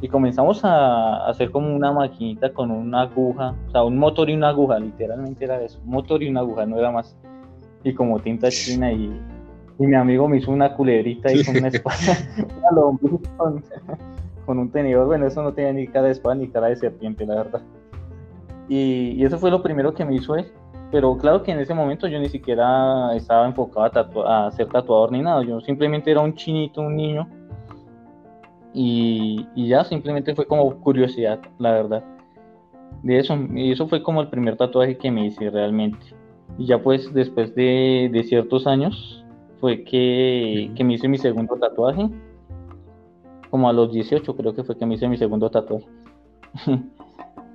Y 0.01 0.09
comenzamos 0.09 0.65
a 0.65 1.27
hacer 1.29 1.51
como 1.51 1.75
una 1.75 1.93
maquinita 1.93 2.53
con 2.53 2.71
una 2.71 3.03
aguja, 3.03 3.55
o 3.69 3.71
sea, 3.71 3.85
un 3.85 3.97
motor 3.97 4.29
y 4.29 4.35
una 4.35 4.49
aguja, 4.49 4.79
literalmente 4.79 5.45
era 5.45 5.63
eso, 5.63 5.81
un 5.85 5.91
motor 5.91 6.23
y 6.23 6.29
una 6.29 6.41
aguja, 6.41 6.67
no 6.67 6.79
era 6.79 6.91
más 6.91 7.17
y 7.85 7.95
como 7.95 8.19
tinta 8.19 8.49
china 8.51 8.91
y, 8.91 9.21
y 9.79 9.87
mi 9.87 9.95
amigo 9.95 10.27
me 10.27 10.39
hizo 10.39 10.51
una 10.51 10.75
culebrita 10.75 11.33
y 11.33 11.45
con 11.45 11.57
una 11.59 11.69
espada, 11.73 11.97
con, 13.37 13.63
con, 14.47 14.59
un 14.59 14.71
tenedor, 14.71 15.07
bueno, 15.07 15.27
eso 15.27 15.43
no 15.43 15.53
tenía 15.53 15.73
ni 15.73 15.87
cara 15.87 16.07
de 16.07 16.13
espada 16.13 16.35
ni 16.35 16.49
cara 16.49 16.69
de 16.69 16.77
serpiente, 16.77 17.25
la 17.27 17.37
verdad. 17.37 17.63
Y, 18.69 19.21
y, 19.21 19.25
eso 19.25 19.39
fue 19.39 19.51
lo 19.51 19.63
primero 19.63 19.93
que 19.95 20.05
me 20.05 20.15
hizo 20.15 20.37
él. 20.37 20.47
Pero 20.91 21.17
claro 21.17 21.43
que 21.43 21.53
en 21.53 21.59
ese 21.59 21.75
momento 21.75 22.07
yo 22.07 22.19
ni 22.21 22.29
siquiera 22.29 23.15
estaba 23.17 23.47
enfocado 23.47 24.25
a, 24.27 24.47
a 24.47 24.53
ser 24.53 24.69
tatuador 24.69 25.11
ni 25.13 25.23
nada, 25.23 25.43
yo 25.43 25.61
simplemente 25.61 26.11
era 26.11 26.21
un 26.21 26.35
chinito, 26.35 26.81
un 26.81 26.97
niño. 26.97 27.29
Y, 28.73 29.47
y 29.55 29.69
ya 29.69 29.85
simplemente 29.85 30.35
fue 30.35 30.47
como 30.47 30.75
curiosidad, 30.81 31.41
la 31.59 31.73
verdad. 31.73 32.05
De 33.03 33.19
eso, 33.19 33.37
y 33.55 33.73
eso 33.73 33.87
fue 33.87 34.03
como 34.03 34.21
el 34.21 34.29
primer 34.29 34.57
tatuaje 34.57 34.97
que 34.97 35.11
me 35.11 35.27
hice 35.27 35.51
realmente. 35.51 36.15
Y 36.59 36.67
ya 36.67 36.81
pues 36.83 37.13
después 37.13 37.55
de, 37.55 38.25
ciertos 38.29 38.67
años 38.67 39.25
fue 39.61 39.85
que, 39.85 40.71
me 40.85 40.95
hice 40.95 41.09
mi 41.09 41.19
segundo 41.19 41.57
tatuaje. 41.57 42.09
Como 43.51 43.69
a 43.69 43.73
los 43.73 43.93
18 43.93 44.37
creo 44.37 44.55
que 44.55 44.65
fue 44.65 44.77
que 44.77 44.87
me 44.87 44.95
hice 44.95 45.09
mi 45.09 45.17
segundo 45.17 45.51
tatuaje. 45.51 45.87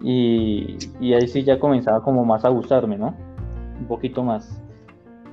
y, 0.02 0.78
ahí 1.14 1.28
sí 1.28 1.44
ya 1.44 1.60
comenzaba 1.60 2.04
como 2.04 2.26
más 2.26 2.46
a 2.46 2.50
gustarme, 2.50 2.98
¿no? 2.98 3.16
Un 3.80 3.86
poquito 3.88 4.24
más. 4.24 4.62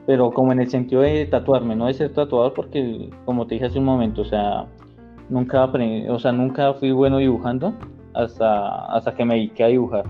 Pero 0.07 0.31
como 0.31 0.53
en 0.53 0.61
el 0.61 0.71
sentido 0.71 1.03
de 1.03 1.27
tatuarme, 1.27 1.75
no 1.75 1.87
de 1.87 1.95
ser 1.95 2.13
tatuador, 2.13 2.55
porque 2.55 3.11
como 3.25 3.47
te 3.47 3.55
dije 3.55 3.67
hace 3.67 3.79
un 3.79 3.85
momento, 3.85 4.23
o 4.23 4.25
sea, 4.25 4.67
nunca 5.29 5.63
aprendí, 5.63 6.09
o 6.09 6.19
sea, 6.19 6.33
nunca 6.33 6.75
fui 6.75 6.93
bueno 6.93 7.19
dibujando 7.19 7.75
hasta, 8.15 8.87
hasta 8.87 9.15
que 9.15 9.25
me 9.25 9.35
dediqué 9.35 9.65
a 9.65 9.69
dibujar. 9.69 10.05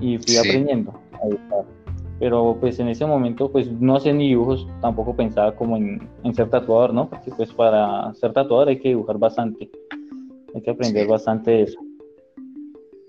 Y 0.00 0.18
fui 0.18 0.36
aprendiendo 0.36 0.92
a 1.22 1.26
dibujar 1.26 1.78
pero 2.18 2.56
pues 2.58 2.80
en 2.80 2.88
ese 2.88 3.06
momento 3.06 3.50
pues 3.50 3.70
no 3.70 3.96
hacía 3.96 4.12
ni 4.12 4.28
dibujos, 4.28 4.66
tampoco 4.80 5.14
pensaba 5.14 5.54
como 5.54 5.76
en, 5.76 6.00
ser 6.34 6.50
tatuador, 6.50 6.92
¿no? 6.92 7.08
Porque 7.08 7.30
pues 7.30 7.52
para 7.52 8.12
ser 8.14 8.32
tatuador 8.32 8.68
hay 8.68 8.78
que 8.80 8.88
dibujar 8.88 9.18
bastante, 9.18 9.70
hay 10.54 10.60
que 10.60 10.70
aprender 10.70 11.06
bastante 11.06 11.50
de 11.50 11.62
eso. 11.62 11.78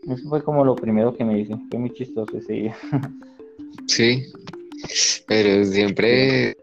Eso 0.08 0.30
fue 0.30 0.44
como 0.44 0.64
lo 0.64 0.76
primero 0.76 1.16
que 1.16 1.24
me 1.24 1.40
hice, 1.40 1.56
fue 1.70 1.80
muy 1.80 1.94
chistoso 1.94 2.38
ese 2.38 2.54
día. 2.54 2.76
Sí, 3.88 4.24
pero 5.28 5.66
siempre... 5.66 6.56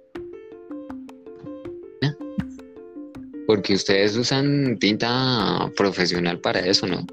Porque 3.47 3.75
ustedes 3.75 4.17
usan 4.17 4.77
tinta 4.81 5.71
profesional 5.77 6.41
para 6.41 6.61
eso, 6.61 6.87
¿no? 6.87 7.07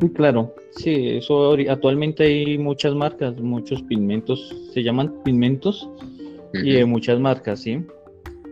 Sí, 0.00 0.08
claro. 0.10 0.54
Sí, 0.70 1.10
eso 1.10 1.52
actualmente 1.68 2.24
hay 2.24 2.56
muchas 2.56 2.94
marcas, 2.94 3.38
muchos 3.38 3.82
pigmentos, 3.82 4.54
se 4.72 4.82
llaman 4.82 5.14
pigmentos 5.22 5.88
y 6.54 6.72
de 6.72 6.84
muchas 6.86 7.20
marcas, 7.20 7.60
¿sí? 7.60 7.84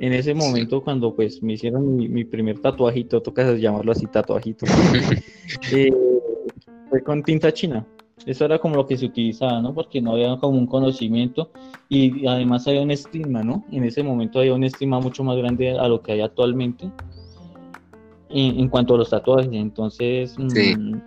En 0.01 0.15
ese 0.15 0.33
momento 0.33 0.83
cuando 0.83 1.15
pues 1.15 1.43
me 1.43 1.53
hicieron 1.53 1.97
mi, 1.97 2.25
primer 2.25 2.59
tatuajito, 2.59 3.21
toca 3.21 3.55
llamarlo 3.55 3.93
así 3.93 4.07
tatuajito, 4.07 4.65
eh, 5.73 5.93
fue 6.89 7.03
con 7.03 7.23
tinta 7.23 7.53
china. 7.53 7.87
Eso 8.25 8.47
era 8.47 8.59
como 8.59 8.77
lo 8.77 8.87
que 8.87 8.97
se 8.97 9.07
utilizaba, 9.07 9.61
¿no? 9.61 9.75
Porque 9.75 10.01
no 10.01 10.13
había 10.13 10.37
como 10.39 10.59
un 10.59 10.67
conocimiento 10.67 11.51
y 11.91 12.27
además 12.27 12.67
había 12.67 12.81
un 12.81 12.91
estigma, 12.91 13.43
¿no? 13.43 13.65
En 13.71 13.85
ese 13.85 14.03
momento 14.03 14.39
había 14.39 14.55
un 14.55 14.65
estigma 14.65 15.01
mucho 15.01 15.23
más 15.23 15.37
grande 15.37 15.79
a 15.79 15.87
lo 15.87 16.03
que 16.03 16.13
hay 16.13 16.21
actualmente 16.23 16.91
en, 18.31 18.69
cuanto 18.69 18.95
a 18.95 18.99
los 18.99 19.11
tatuajes. 19.11 19.51
Entonces, 19.53 20.35
mm, 20.39 20.99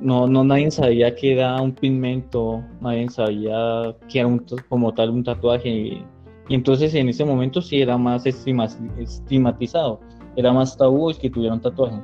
no, 0.00 0.26
no 0.26 0.42
nadie 0.42 0.70
sabía 0.70 1.14
que 1.14 1.32
era 1.32 1.60
un 1.60 1.72
pigmento, 1.72 2.62
nadie 2.80 3.10
sabía 3.10 3.94
que 4.08 4.20
era 4.20 4.28
un, 4.28 4.44
como 4.70 4.94
tal 4.94 5.10
un 5.10 5.24
tatuaje. 5.24 6.02
Y, 6.48 6.54
entonces 6.54 6.94
en 6.94 7.08
ese 7.08 7.24
momento 7.24 7.62
sí 7.62 7.80
era 7.80 7.96
más 7.96 8.24
estigmatizado, 8.26 10.00
era 10.36 10.52
más 10.52 10.76
tabú 10.76 11.10
el 11.10 11.18
que 11.18 11.30
tuviera 11.30 11.54
un 11.54 11.60
tatuaje. 11.60 11.96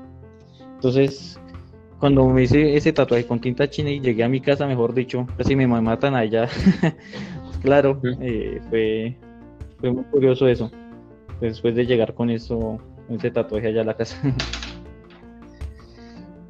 Entonces, 0.74 1.38
cuando 1.98 2.26
me 2.26 2.44
hice 2.44 2.76
ese 2.76 2.92
tatuaje 2.92 3.26
con 3.26 3.40
tinta 3.40 3.68
china 3.68 3.90
y 3.90 4.00
llegué 4.00 4.24
a 4.24 4.28
mi 4.28 4.40
casa, 4.40 4.66
mejor 4.66 4.94
dicho, 4.94 5.26
casi 5.36 5.54
me 5.54 5.66
matan 5.66 6.14
allá. 6.14 6.48
claro, 7.62 8.00
eh, 8.20 8.60
fue, 8.70 9.16
fue 9.78 9.92
muy 9.92 10.04
curioso 10.04 10.48
eso. 10.48 10.70
Después 11.40 11.74
de 11.74 11.84
llegar 11.84 12.14
con 12.14 12.30
eso, 12.30 12.78
ese 13.10 13.30
tatuaje 13.30 13.68
allá 13.68 13.82
a 13.82 13.84
la 13.84 13.94
casa. 13.94 14.16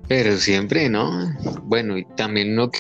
Pero 0.09 0.37
siempre, 0.37 0.89
¿no? 0.89 1.09
Bueno, 1.63 1.97
y 1.97 2.05
también 2.17 2.55
no... 2.55 2.71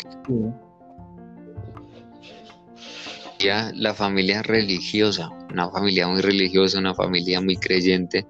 La 3.43 3.95
familia 3.95 4.43
religiosa, 4.43 5.31
una 5.51 5.71
familia 5.71 6.07
muy 6.07 6.21
religiosa, 6.21 6.79
una 6.79 6.95
familia 6.95 7.41
muy 7.41 7.57
creyente. 7.57 8.27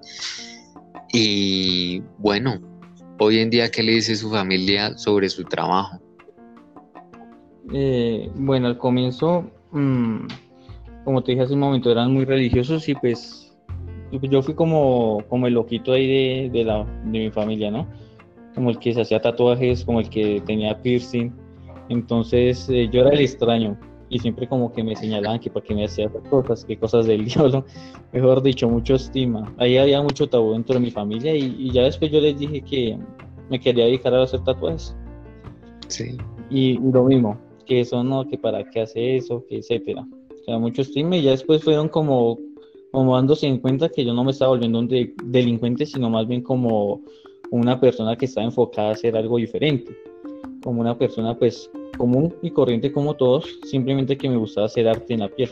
Y 1.13 2.01
bueno, 2.19 2.61
hoy 3.19 3.41
en 3.41 3.51
día, 3.51 3.71
¿qué 3.71 3.83
le 3.83 3.93
dice 3.93 4.15
su 4.15 4.31
familia 4.31 4.97
sobre 4.97 5.29
su 5.29 5.43
trabajo? 5.45 5.99
Eh, 7.73 8.31
bueno, 8.37 8.69
al 8.69 8.79
comienzo, 8.79 9.51
mm, 9.73 10.27
como 11.05 11.25
te 11.25 11.33
dije 11.33 11.43
hace 11.43 11.55
un 11.55 11.61
momento, 11.61 11.91
eran 11.91 12.13
muy 12.13 12.25
religiosos 12.25 12.89
y 12.89 12.95
pues 12.95 13.53
yo 14.13 14.43
fui 14.43 14.55
como, 14.55 15.25
como 15.29 15.49
el 15.49 15.55
loquito 15.55 15.93
ahí 15.93 16.49
de, 16.49 16.65
la, 16.65 16.85
de 16.85 17.19
mi 17.19 17.31
familia, 17.33 17.73
¿no? 17.73 17.89
como 18.55 18.71
el 18.71 18.79
que 18.79 18.95
se 18.95 19.01
hacía 19.01 19.21
tatuajes, 19.21 19.85
como 19.85 20.01
el 20.01 20.09
que 20.09 20.41
tenía 20.47 20.81
piercing. 20.81 21.33
Entonces 21.89 22.69
eh, 22.69 22.89
yo 22.93 23.01
era 23.01 23.11
el 23.11 23.21
extraño 23.21 23.77
y 24.11 24.19
siempre 24.19 24.49
como 24.49 24.73
que 24.73 24.83
me 24.83 24.97
señalaban 24.97 25.39
que 25.39 25.49
para 25.49 25.65
qué 25.65 25.75
me 25.75 25.85
hacía 25.85 26.11
cosas, 26.29 26.65
que 26.65 26.77
cosas 26.77 27.07
del 27.07 27.25
diablo, 27.27 27.65
mejor 28.13 28.43
dicho, 28.43 28.69
mucho 28.69 28.97
estima. 28.97 29.55
Ahí 29.57 29.79
había 29.79 30.03
mucho 30.03 30.29
tabú 30.29 30.53
dentro 30.53 30.75
de 30.75 30.81
mi 30.81 30.91
familia 30.91 31.35
y, 31.35 31.71
ya 31.71 31.85
después 31.85 32.11
yo 32.11 32.21
les 32.21 32.39
dije 32.39 32.61
que 32.61 32.99
me 33.49 33.61
quería 33.61 33.85
dedicar 33.85 34.13
a 34.13 34.25
hacer 34.25 34.43
tatuajes. 34.43 34.95
Sí. 35.87 36.19
Y, 36.51 36.79
lo 36.79 37.05
mismo, 37.05 37.39
que 37.65 37.81
eso 37.81 38.03
no, 38.03 38.27
que 38.27 38.37
para 38.37 38.69
qué 38.69 38.83
hace 38.83 39.17
eso, 39.17 39.45
que 39.49 39.59
etcétera. 39.59 40.05
O 40.41 40.45
sea, 40.45 40.59
mucho 40.59 40.83
estima 40.83 41.17
y 41.17 41.23
ya 41.23 41.31
después 41.31 41.63
fueron 41.63 41.89
como, 41.89 42.41
como 42.91 43.15
dándose 43.15 43.47
en 43.47 43.59
cuenta 43.59 43.89
que 43.89 44.05
yo 44.05 44.13
no 44.13 44.25
me 44.25 44.33
estaba 44.33 44.51
volviendo 44.51 44.81
un 44.81 44.89
delincuente, 45.25 45.87
sino 45.87 46.11
más 46.11 46.27
bien 46.27 46.43
como 46.43 47.01
una 47.53 47.79
persona 47.79 48.17
que 48.17 48.25
está 48.25 48.43
enfocada 48.43 48.89
a 48.89 48.93
hacer 48.93 49.17
algo 49.17 49.37
diferente, 49.37 49.97
como 50.63 50.81
una 50.81 50.97
persona 50.97 51.37
pues 51.37 51.71
común 51.97 52.35
y 52.43 52.51
corriente 52.51 52.93
como 52.93 53.15
todos, 53.15 53.59
simplemente 53.65 54.17
que 54.17 54.29
me 54.29 54.37
gustaba 54.37 54.67
hacer 54.67 54.89
arte 54.89 55.15
en 55.15 55.21
la 55.21 55.29
piel. 55.29 55.51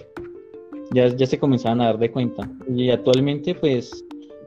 ya, 0.92 1.08
ya 1.08 1.26
se 1.26 1.38
comenzaban 1.38 1.80
a 1.80 1.86
dar 1.86 1.98
de 1.98 2.10
cuenta. 2.10 2.50
Y 2.66 2.90
actualmente, 2.90 3.54
pues, 3.54 4.04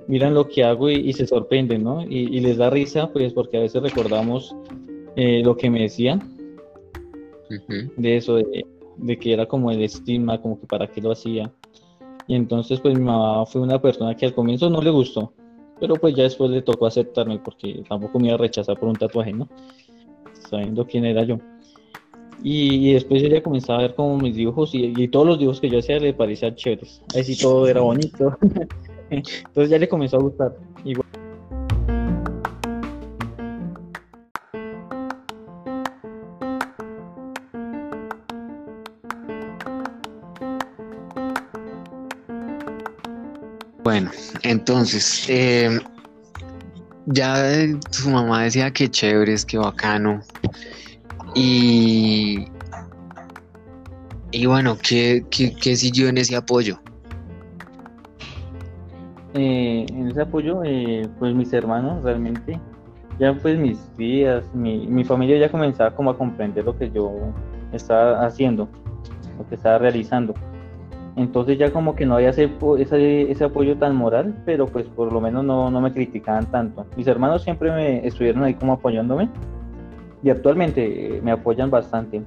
miran 0.08 0.34
lo 0.34 0.48
que 0.48 0.64
hago 0.64 0.90
y, 0.90 1.14
se 1.14 1.28
sorprenden, 1.28 1.84
¿no? 1.84 2.04
Y, 2.04 2.40
les 2.40 2.58
da 2.58 2.70
risa, 2.70 3.12
pues, 3.12 3.34
porque 3.34 3.58
a 3.58 3.62
veces 3.62 3.82
recordamos 3.82 4.56
eh, 5.16 5.42
lo 5.44 5.56
que 5.56 5.70
me 5.70 5.82
decían 5.82 6.22
de 7.98 8.18
eso, 8.18 8.36
de, 8.36 8.66
de, 8.98 9.20
que 9.20 9.34
era 9.34 9.46
como 9.46 9.72
el 9.72 9.82
estigma, 9.82 10.42
como 10.42 10.60
que 10.60 10.66
para 10.66 10.88
qué 10.88 11.02
lo 11.02 11.12
hacía. 11.12 11.52
Y 12.28 12.36
entonces, 12.36 12.80
pues, 12.80 12.98
mi 12.98 13.04
mamá 13.04 13.46
fue 13.46 13.62
una 13.62 13.82
persona 13.82 14.16
que 14.16 14.26
al 14.26 14.34
comienzo 14.34 14.70
no 14.70 14.82
le 14.82 14.90
gustó, 14.90 15.34
pero 15.80 15.96
pues 15.96 16.16
ya 16.16 16.24
después 16.24 16.50
le 16.52 16.62
tocó 16.62 16.86
aceptarme 16.86 17.40
porque 17.40 17.84
tampoco 17.90 18.20
me 18.20 18.28
iba 18.28 18.36
a 18.36 18.38
rechazar 18.38 18.80
por 18.80 18.88
un 18.88 18.96
tatuaje, 18.96 19.34
¿no? 19.34 19.50
Sabiendo 20.52 20.86
quién 20.86 21.06
era 21.06 21.24
yo. 21.24 21.40
Y, 22.44 22.94
después 22.94 23.24
ella 23.24 23.42
comenzaba 23.42 23.80
a 23.80 23.82
ver 23.84 23.96
como 23.96 24.18
mis 24.18 24.36
dibujos 24.36 24.72
y, 24.74 25.08
todos 25.08 25.26
los 25.26 25.40
dibujos 25.40 25.62
que 25.62 25.70
yo 25.70 25.80
hacía 25.80 25.98
le 26.00 26.14
parecían 26.14 26.56
chéveres. 26.56 27.02
Ahí 27.16 27.24
sí 27.24 27.38
todo 27.38 27.68
era 27.68 27.82
bonito. 27.82 28.38
Entonces 29.10 29.70
ya 29.70 29.78
le 29.78 29.88
comenzó 29.88 30.18
a 30.18 30.22
gustar. 30.22 30.56
Igual. 30.84 31.08
Bueno, 43.84 44.12
entonces, 44.44 45.26
eh, 45.28 45.80
ya 47.08 47.36
su 47.90 48.10
mamá 48.10 48.44
decía 48.44 48.72
que 48.72 48.90
chévere, 48.90 49.34
es 49.34 49.44
que 49.44 49.58
bacano, 49.58 50.22
y, 51.34 52.48
y 54.32 54.46
bueno, 54.46 54.78
¿qué, 54.82 55.26
qué, 55.30 55.76
siguió 55.76 56.10
en 56.10 56.18
ese 56.18 56.36
apoyo? 56.36 56.80
Eh, 59.34 59.86
en 59.90 60.08
ese 60.10 60.22
apoyo, 60.22 60.62
eh, 60.66 61.08
pues 61.20 61.34
mis 61.34 61.54
hermanos 61.54 62.04
realmente, 62.04 62.60
ya 63.20 63.34
pues 63.34 63.58
mis 63.58 63.80
tías, 63.96 64.44
mi, 64.54 64.88
mi 64.88 65.04
familia 65.04 65.38
ya 65.38 65.50
comenzaba 65.50 65.96
como 65.96 66.10
a 66.10 66.18
comprender 66.18 66.66
lo 66.66 66.78
que 66.78 66.92
yo 66.92 67.12
estaba 67.72 68.26
haciendo, 68.26 68.68
lo 69.38 69.48
que 69.48 69.56
estaba 69.56 69.78
realizando. 69.78 70.34
Entonces 71.16 71.58
ya 71.58 71.72
como 71.72 71.96
que 71.96 72.06
no 72.06 72.16
había 72.16 72.30
ese, 72.30 72.50
ese, 72.80 73.32
ese, 73.32 73.44
apoyo 73.44 73.78
tan 73.78 73.96
moral, 73.96 74.42
pero 74.46 74.66
pues 74.66 74.86
por 74.88 75.12
lo 75.12 75.20
menos 75.20 75.44
no, 75.44 75.70
no 75.70 75.82
me 75.82 75.92
criticaban 75.92 76.46
tanto. 76.52 76.86
Mis 76.96 77.08
hermanos 77.08 77.44
siempre 77.44 77.70
me 77.72 78.06
estuvieron 78.08 78.44
ahí 78.44 78.54
como 78.54 78.74
apoyándome 78.74 79.30
y 80.24 80.30
actualmente 80.30 81.18
eh, 81.18 81.22
me 81.22 81.32
apoyan 81.32 81.70
bastante. 81.70 82.22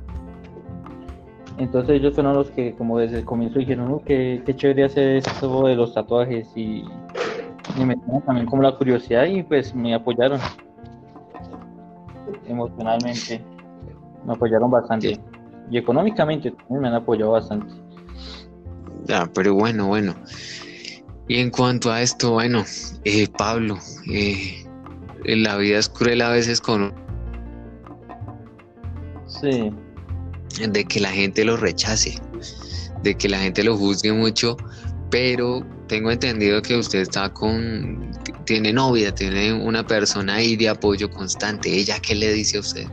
Entonces 1.59 2.00
ellos 2.00 2.14
fueron 2.14 2.35
los 2.35 2.50
que 2.50 2.74
como 2.74 2.98
desde 2.98 3.18
el 3.18 3.24
comienzo 3.24 3.61
dijeron, 3.61 3.92
oh, 3.92 4.02
qué, 4.04 4.42
chévere 4.57 4.85
hacer 4.85 5.16
esto 5.16 5.66
de 5.66 5.76
los 5.76 5.94
tatuajes 5.94 6.48
y, 6.57 6.85
me 7.78 7.94
dieron 7.94 8.22
también 8.22 8.46
como 8.46 8.62
la 8.62 8.72
curiosidad 8.72 9.24
y 9.24 9.42
pues 9.42 9.74
me 9.74 9.94
apoyaron 9.94 10.38
emocionalmente, 12.46 13.42
me 14.26 14.33
apoyaron 14.33 14.70
bastante 14.70 15.18
y 15.70 15.78
económicamente 15.78 16.50
también 16.50 16.80
me 16.80 16.88
han 16.88 16.94
apoyado 16.94 17.33
bastante. 17.33 17.72
Ya, 19.07 19.28
pero 19.35 19.54
bueno, 19.54 19.87
bueno. 19.88 20.14
Y 21.26 21.38
en 21.40 21.50
cuanto 21.50 21.90
a 21.90 22.02
esto, 22.02 22.33
bueno, 22.33 22.64
eh, 23.04 23.26
Pablo, 23.38 23.78
eh, 24.12 24.64
la 25.24 25.57
vida 25.57 25.78
es 25.78 25.88
cruel 25.88 26.20
a 26.20 26.28
veces 26.30 26.61
con 26.61 26.92
de 30.71 30.85
que 30.85 31.01
la 31.01 31.11
gente 31.11 31.45
lo 31.45 31.57
rechace, 31.57 32.19
de 33.03 33.15
que 33.15 33.29
la 33.29 33.39
gente 33.39 33.65
lo 33.65 33.77
juzgue 33.77 34.13
mucho, 34.13 34.57
pero 35.11 35.65
tengo 35.89 36.11
entendido 36.11 36.63
que 36.63 36.77
usted 36.77 37.01
está 37.01 37.33
con, 37.33 38.11
tiene 38.45 38.73
novia, 38.73 39.15
tiene 39.15 39.53
una 39.53 39.87
persona 39.87 40.37
ahí 40.37 40.57
de 40.57 40.69
apoyo 40.69 41.11
constante. 41.11 41.71
¿Ella 41.71 41.97
qué 42.01 42.15
le 42.15 42.33
dice 42.33 42.57
a 42.57 42.61
usted? 42.61 42.87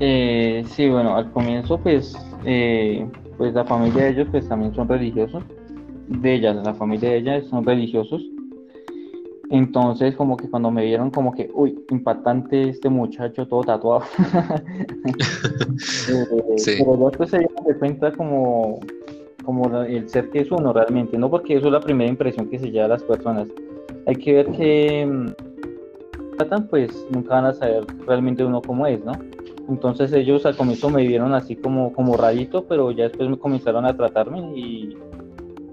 Eh, 0.00 0.64
sí, 0.74 0.88
bueno, 0.88 1.16
al 1.16 1.30
comienzo 1.32 1.78
pues, 1.78 2.16
eh, 2.44 3.06
pues 3.38 3.54
la 3.54 3.64
familia 3.64 4.04
de 4.04 4.10
ellos 4.10 4.28
pues 4.30 4.48
también 4.48 4.74
son 4.74 4.88
religiosos, 4.88 5.44
de 6.08 6.34
ellas, 6.34 6.56
la 6.64 6.74
familia 6.74 7.10
de 7.10 7.18
ellas 7.18 7.44
son 7.48 7.64
religiosos, 7.64 8.20
entonces, 9.50 10.16
como 10.16 10.36
que 10.36 10.48
cuando 10.48 10.70
me 10.70 10.84
vieron, 10.84 11.10
como 11.10 11.32
que, 11.32 11.50
uy, 11.52 11.78
impactante 11.90 12.70
este 12.70 12.88
muchacho 12.88 13.46
todo 13.46 13.62
tatuado. 13.62 14.02
Eh, 16.08 16.56
pero 16.78 16.96
después 17.08 17.30
se 17.30 17.38
dieron 17.38 17.64
de 17.64 17.74
cuenta 17.76 18.12
como, 18.12 18.78
como 19.44 19.82
el 19.82 20.08
ser 20.08 20.30
que 20.30 20.40
es 20.40 20.50
uno 20.50 20.72
realmente, 20.72 21.18
no 21.18 21.30
porque 21.30 21.56
eso 21.56 21.66
es 21.66 21.72
la 21.72 21.80
primera 21.80 22.08
impresión 22.08 22.48
que 22.48 22.58
se 22.58 22.70
lleva 22.70 22.84
a 22.84 22.88
las 22.88 23.02
personas. 23.02 23.48
Hay 24.06 24.16
que 24.16 24.34
ver 24.34 24.52
que 24.52 25.06
mm, 25.06 26.36
tratan, 26.36 26.68
pues 26.68 27.06
nunca 27.10 27.34
van 27.34 27.46
a 27.46 27.54
saber 27.54 27.84
realmente 28.06 28.44
uno 28.44 28.62
cómo 28.62 28.86
es, 28.86 29.04
¿no? 29.04 29.12
Entonces 29.68 30.12
ellos 30.12 30.44
al 30.46 30.56
comienzo 30.56 30.90
me 30.90 31.06
vieron 31.06 31.32
así 31.34 31.56
como, 31.56 31.92
como 31.92 32.16
rarito, 32.16 32.64
pero 32.66 32.90
ya 32.90 33.04
después 33.04 33.28
me 33.28 33.38
comenzaron 33.38 33.86
a 33.86 33.96
tratarme 33.96 34.40
y 34.56 34.96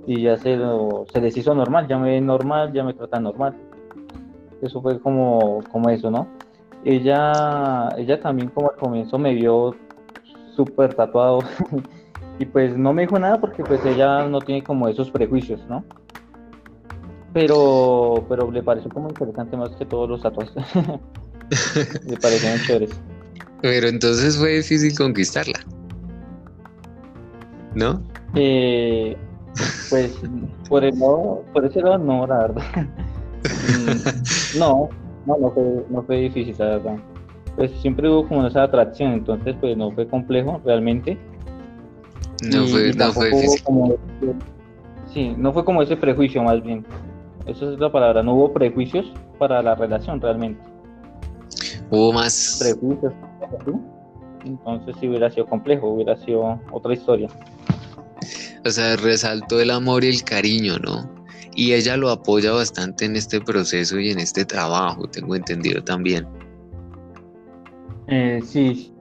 y 0.08 0.24
ya 0.24 0.38
se, 0.38 0.58
se 1.12 1.22
les 1.22 1.38
hizo 1.38 1.54
normal, 1.54 1.88
ya 1.88 1.98
me 1.98 2.12
ven 2.12 2.26
normal, 2.26 2.74
ya 2.74 2.84
me 2.84 2.94
tratan 2.94 3.24
normal. 3.24 3.56
Eso 4.62 4.82
fue 4.82 5.00
como, 5.00 5.62
como 5.72 5.90
eso, 5.90 6.12
¿no? 6.12 6.28
Ella, 6.84 7.90
ella 7.98 8.20
también 8.22 8.50
como 8.50 8.72
al 8.72 8.78
comienzo 8.78 9.18
me 9.18 9.34
vio 9.34 9.76
súper 10.56 10.94
tatuado 10.94 11.44
y 12.40 12.46
pues 12.46 12.76
no 12.76 12.94
me 12.94 13.04
dijo 13.04 13.20
nada 13.20 13.40
porque 13.40 13.64
pues 13.64 13.84
ella 13.86 14.26
no 14.28 14.40
tiene 14.40 14.64
como 14.64 14.88
esos 14.88 15.12
prejuicios, 15.12 15.62
¿no? 15.70 15.84
Pero, 17.34 18.26
pero 18.28 18.52
le 18.52 18.62
pareció 18.62 18.90
como 18.92 19.10
interesante 19.10 19.56
más 19.56 19.70
que 19.72 19.86
todos 19.86 20.10
los 20.10 20.22
tatuajes. 20.22 20.54
le 22.06 22.18
parecieron 22.18 22.60
chéveres. 22.66 23.02
Pero 23.62 23.88
entonces 23.88 24.38
fue 24.38 24.58
difícil 24.58 24.98
conquistarla. 24.98 25.60
¿No? 27.74 28.02
Eh, 28.36 29.16
pues 29.90 30.14
por 30.70 30.84
el 30.84 30.98
lado, 30.98 31.44
por 31.54 31.66
ese 31.66 31.82
lado 31.82 31.98
no, 31.98 32.28
la 32.28 32.38
verdad. 32.40 32.64
No, 34.60 34.90
no, 35.26 35.38
no 35.38 35.52
fue, 35.52 35.86
no 35.90 36.04
fue 36.04 36.18
difícil, 36.18 36.56
la 36.60 36.66
verdad. 36.66 36.98
Pues 37.56 37.72
siempre 37.82 38.08
hubo 38.08 38.28
como 38.28 38.46
esa 38.46 38.64
atracción, 38.64 39.14
entonces 39.14 39.56
pues 39.60 39.76
no 39.76 39.92
fue 39.92 40.08
complejo 40.08 40.62
realmente. 40.64 41.18
No 42.44 42.68
fue, 42.68 42.94
no 42.94 43.12
fue 43.12 43.32
difícil. 43.32 43.64
Como, 43.64 43.96
sí, 45.12 45.34
no 45.38 45.52
fue 45.54 45.66
como 45.66 45.82
ese 45.82 45.98
prejuicio 45.98 46.44
más 46.44 46.62
bien. 46.62 46.86
Esa 47.48 47.72
es 47.72 47.80
la 47.80 47.92
palabra, 47.92 48.22
no 48.22 48.36
hubo 48.36 48.54
prejuicios 48.54 49.12
para 49.40 49.64
la 49.64 49.74
relación 49.74 50.22
realmente. 50.22 50.62
Hubo 51.90 52.14
más 52.14 52.58
prejuicios. 52.60 53.14
Entonces 54.46 54.96
si 55.00 55.08
hubiera 55.08 55.32
sido 55.32 55.48
complejo, 55.48 55.90
hubiera 55.90 56.16
sido 56.18 56.60
otra 56.72 56.94
historia 56.94 57.28
o 58.64 58.70
sea, 58.70 58.96
resaltó 58.96 59.60
el 59.60 59.72
amor 59.72 60.04
y 60.04 60.10
el 60.10 60.24
cariño, 60.24 60.78
¿no? 60.80 61.10
Y 61.56 61.74
ella 61.74 61.98
lo 61.98 62.10
apoya 62.10 62.52
bastante 62.52 63.06
en 63.06 63.16
este 63.16 63.42
proceso 63.42 64.00
y 64.00 64.12
en 64.12 64.20
este 64.20 64.46
trabajo, 64.46 65.08
tengo 65.08 65.36
entendido 65.36 65.84
también. 65.84 66.28
Eh, 68.08 68.40
sí. 68.44 68.94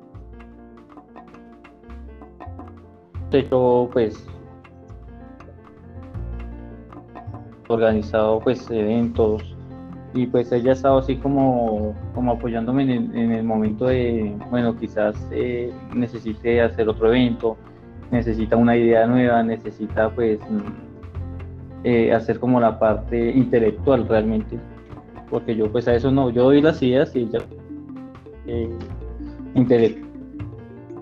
De 3.31 3.41
hecho, 3.41 3.89
pues, 3.93 4.25
organizado 7.69 8.41
pues 8.41 8.69
eventos 8.71 9.43
y 10.13 10.27
pues 10.27 10.51
ella 10.51 10.71
ha 10.71 10.75
estado 10.75 10.99
así 10.99 11.17
como, 11.17 11.95
como 12.15 12.33
apoyándome 12.33 12.83
en 12.83 13.33
el, 13.33 13.45
momento 13.45 13.87
de, 13.87 14.37
bueno, 14.51 14.77
quizás 14.77 15.15
eh, 15.31 15.73
necesite 15.95 16.61
hacer 16.61 16.89
otro 16.89 17.09
evento 17.09 17.57
necesita 18.11 18.57
una 18.57 18.77
idea 18.77 19.07
nueva, 19.07 19.43
necesita 19.43 20.11
pues 20.11 20.39
mm, 20.49 21.85
eh, 21.85 22.13
hacer 22.13 22.39
como 22.39 22.61
la 22.61 22.79
parte 22.79 23.31
intelectual 23.31 24.07
realmente, 24.09 24.59
porque 25.29 25.55
yo 25.55 25.71
pues 25.71 25.89
a 25.89 25.95
eso 25.95 26.11
no, 26.11 26.31
yo 26.31 26.45
doy 26.45 26.61
las 26.61 26.83
ideas 26.83 27.15
y 27.15 27.29
ya 27.29 27.39
eh, 28.47 28.69
intelectual. 29.55 30.11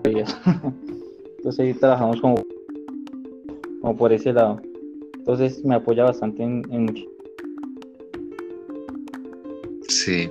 Entonces 1.37 1.59
ahí 1.59 1.73
trabajamos 1.73 2.21
como, 2.21 2.35
como 3.81 3.97
por 3.97 4.13
ese 4.13 4.33
lado. 4.33 4.61
Entonces 5.17 5.63
me 5.63 5.75
apoya 5.75 6.05
bastante 6.05 6.43
en, 6.43 6.63
en. 6.71 6.95
Sí. 9.87 10.29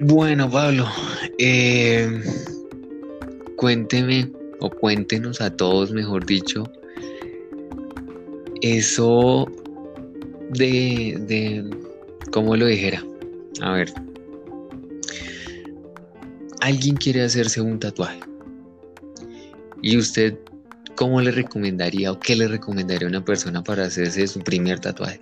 Bueno, 0.00 0.50
Pablo, 0.50 0.84
eh, 1.38 2.20
cuénteme 3.62 4.28
o 4.58 4.68
cuéntenos 4.68 5.40
a 5.40 5.48
todos, 5.48 5.92
mejor 5.92 6.26
dicho, 6.26 6.64
eso 8.60 9.46
de, 10.50 11.16
de, 11.28 11.70
¿cómo 12.32 12.56
lo 12.56 12.66
dijera? 12.66 13.04
A 13.60 13.74
ver, 13.74 13.92
alguien 16.60 16.96
quiere 16.96 17.22
hacerse 17.22 17.60
un 17.60 17.78
tatuaje 17.78 18.18
¿Y 19.80 19.96
usted 19.96 20.36
cómo 20.96 21.20
le 21.20 21.30
recomendaría 21.30 22.10
o 22.10 22.18
qué 22.18 22.34
le 22.34 22.48
recomendaría 22.48 23.06
a 23.06 23.10
una 23.10 23.24
persona 23.24 23.62
para 23.62 23.84
hacerse 23.84 24.26
su 24.26 24.40
primer 24.40 24.80
tatuaje? 24.80 25.20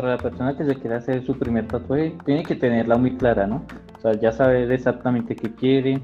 Para 0.00 0.16
la 0.16 0.18
persona 0.18 0.56
que 0.56 0.64
se 0.64 0.76
quiera 0.76 0.96
hacer 0.96 1.26
su 1.26 1.38
primer 1.38 1.68
tatuaje, 1.68 2.16
tiene 2.24 2.42
que 2.42 2.54
tenerla 2.54 2.96
muy 2.96 3.18
clara, 3.18 3.46
¿no? 3.46 3.66
O 3.98 4.00
sea, 4.00 4.14
ya 4.14 4.32
saber 4.32 4.72
exactamente 4.72 5.36
qué 5.36 5.52
quiere, 5.54 6.00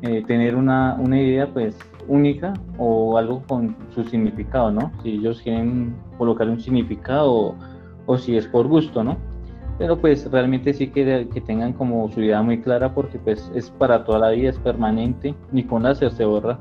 eh, 0.00 0.24
tener 0.26 0.56
una, 0.56 0.94
una 0.98 1.20
idea, 1.20 1.46
pues, 1.46 1.76
única 2.08 2.54
o 2.78 3.18
algo 3.18 3.42
con 3.46 3.76
su 3.94 4.04
significado, 4.04 4.70
¿no? 4.70 4.90
Si 5.02 5.10
ellos 5.10 5.42
quieren 5.42 5.94
colocar 6.16 6.48
un 6.48 6.58
significado 6.58 7.54
o, 8.06 8.16
si 8.16 8.38
es 8.38 8.46
por 8.46 8.68
gusto, 8.68 9.04
¿no? 9.04 9.18
Pero 9.76 9.98
pues 9.98 10.30
realmente 10.30 10.72
sí 10.72 10.86
que, 10.86 11.28
que 11.30 11.40
tengan 11.42 11.74
como 11.74 12.10
su 12.12 12.22
idea 12.22 12.40
muy 12.40 12.62
clara 12.62 12.94
porque 12.94 13.18
pues 13.18 13.52
es 13.54 13.68
para 13.68 14.02
toda 14.04 14.18
la 14.18 14.30
vida, 14.30 14.48
es 14.48 14.58
permanente, 14.60 15.34
ni 15.52 15.62
con 15.62 15.82
láser 15.82 16.10
se 16.10 16.24
borra. 16.24 16.58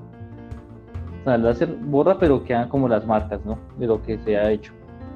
O 1.22 1.24
sea, 1.24 1.36
el 1.36 1.44
láser 1.44 1.74
borra 1.86 2.18
pero 2.20 2.44
quedan 2.44 2.68
como 2.68 2.90
las 2.90 3.08
marcas, 3.08 3.46
¿no? 3.46 3.58
De 3.80 3.88
lo 3.88 4.02
que 4.02 4.18
se 4.18 4.36
ha 4.36 4.52
hecho. 4.52 4.74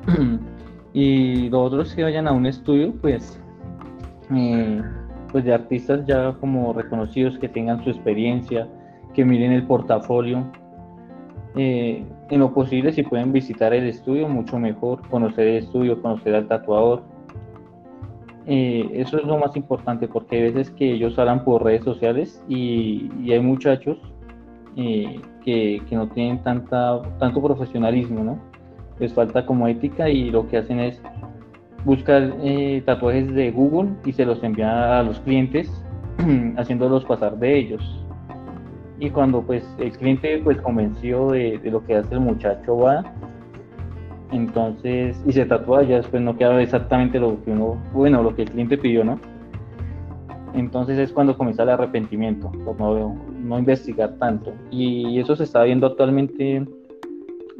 y 0.93 1.49
los 1.49 1.67
otros 1.67 1.93
que 1.93 2.03
vayan 2.03 2.27
a 2.27 2.31
un 2.31 2.45
estudio, 2.45 2.93
pues, 3.01 3.39
eh, 4.35 4.81
pues 5.31 5.43
de 5.43 5.53
artistas 5.53 6.05
ya 6.07 6.33
como 6.39 6.73
reconocidos 6.73 7.37
que 7.37 7.47
tengan 7.47 7.83
su 7.83 7.91
experiencia, 7.91 8.67
que 9.13 9.23
miren 9.23 9.51
el 9.51 9.63
portafolio. 9.63 10.49
Eh, 11.55 12.03
en 12.29 12.39
lo 12.39 12.53
posible, 12.53 12.91
si 12.91 13.03
pueden 13.03 13.31
visitar 13.31 13.73
el 13.73 13.87
estudio, 13.87 14.27
mucho 14.27 14.57
mejor, 14.59 15.07
conocer 15.09 15.47
el 15.47 15.57
estudio, 15.57 16.01
conocer 16.01 16.35
al 16.35 16.47
tatuador. 16.47 17.03
Eh, 18.45 18.89
eso 18.93 19.17
es 19.19 19.25
lo 19.25 19.37
más 19.37 19.55
importante 19.55 20.07
porque 20.07 20.37
hay 20.37 20.41
veces 20.51 20.71
que 20.71 20.93
ellos 20.93 21.19
hablan 21.19 21.43
por 21.43 21.63
redes 21.63 21.83
sociales 21.83 22.43
y, 22.47 23.09
hay 23.31 23.39
muchachos 23.39 23.99
que, 24.75 25.21
que, 25.43 25.95
no 25.95 26.07
tienen 26.07 26.41
tanta, 26.41 27.01
tanto 27.19 27.43
profesionalismo, 27.43 28.23
¿no? 28.23 28.48
Les 28.99 29.13
falta 29.13 29.45
como 29.45 29.67
ética 29.67 30.09
y 30.09 30.29
lo 30.29 30.47
que 30.47 30.57
hacen 30.57 30.79
es 30.79 31.01
buscar 31.85 32.33
tatuajes 32.85 33.33
de 33.33 33.51
Google 33.51 33.91
y 34.05 34.11
se 34.11 34.25
los 34.25 34.43
envían 34.43 34.69
a 34.69 35.03
los 35.03 35.19
clientes 35.21 35.71
haciéndolos 36.57 37.05
pasar 37.05 37.37
de 37.37 37.57
ellos. 37.57 38.05
Y 38.99 39.09
cuando 39.09 39.41
pues 39.41 39.63
el 39.79 39.91
cliente 39.97 40.41
pues 40.43 40.57
convenció 40.57 41.31
de, 41.31 41.59
lo 41.63 41.85
que 41.85 41.95
hace 41.95 42.15
el 42.15 42.19
muchacho 42.19 42.77
va 42.77 43.03
entonces 44.31 45.19
y 45.25 45.31
se 45.31 45.43
tatúa 45.45 45.81
ya 45.81 45.95
después 45.95 46.21
no 46.21 46.37
queda 46.37 46.61
exactamente 46.61 47.19
lo 47.19 47.43
que 47.43 47.49
uno 47.49 47.81
bueno 47.93 48.21
lo 48.21 48.35
que 48.35 48.43
el 48.43 48.51
cliente 48.51 48.77
pidió 48.77 49.03
no 49.03 49.19
entonces 50.53 50.97
es 50.97 51.11
cuando 51.11 51.37
comienza 51.37 51.63
el 51.63 51.69
arrepentimiento 51.69 52.51
por 52.65 52.79
no, 52.79 53.15
no 53.41 53.59
investigar 53.59 54.15
tanto. 54.19 54.53
Y 54.71 55.19
eso 55.19 55.35
se 55.35 55.43
está 55.43 55.63
viendo 55.63 55.87
actualmente 55.87 56.65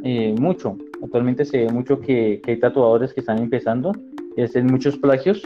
eh, 0.04 0.36
mucho 0.40 0.78
actualmente 1.04 1.46
se 1.46 1.66
ve 1.66 1.72
mucho 1.72 2.00
que, 2.00 2.42
que 2.44 2.52
hay 2.52 2.60
tatuadores 2.60 3.14
que 3.14 3.22
están 3.22 3.40
empezando 3.40 3.92
y 4.36 4.42
hacen 4.42 4.68
muchos 4.68 4.98
plagios 4.98 5.42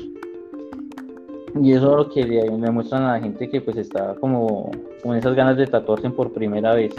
y 1.62 1.74
eso 1.74 1.92
es 1.92 1.98
lo 1.98 2.10
que 2.10 2.24
le, 2.24 2.50
muestran 2.72 3.04
a 3.04 3.14
la 3.14 3.20
gente 3.20 3.48
que 3.48 3.62
pues 3.62 3.78
está 3.78 4.16
como 4.16 4.72
con 5.04 5.16
esas 5.16 5.36
ganas 5.36 5.56
de 5.58 5.68
tatuarse 5.68 6.10
por 6.10 6.34
primera 6.34 6.74
vez. 6.74 6.96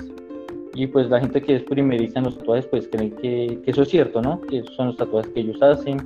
Y 0.75 0.87
pues 0.87 1.09
la 1.09 1.21
gente 1.21 1.43
que 1.43 1.57
es 1.57 1.63
primeriza 1.65 2.21
en 2.21 2.27
los 2.27 2.39
tatuajes 2.39 2.67
pues 2.67 2.89
creen 2.89 3.13
que, 3.17 3.61
eso 3.67 3.83
es 3.83 3.89
cierto, 3.89 4.23
¿no? 4.23 4.41
Que 4.43 4.63
son 4.77 4.89
los 4.89 4.97
tatuajes 4.97 5.33
que 5.33 5.41
ellos 5.41 5.61
hacen. 5.61 5.97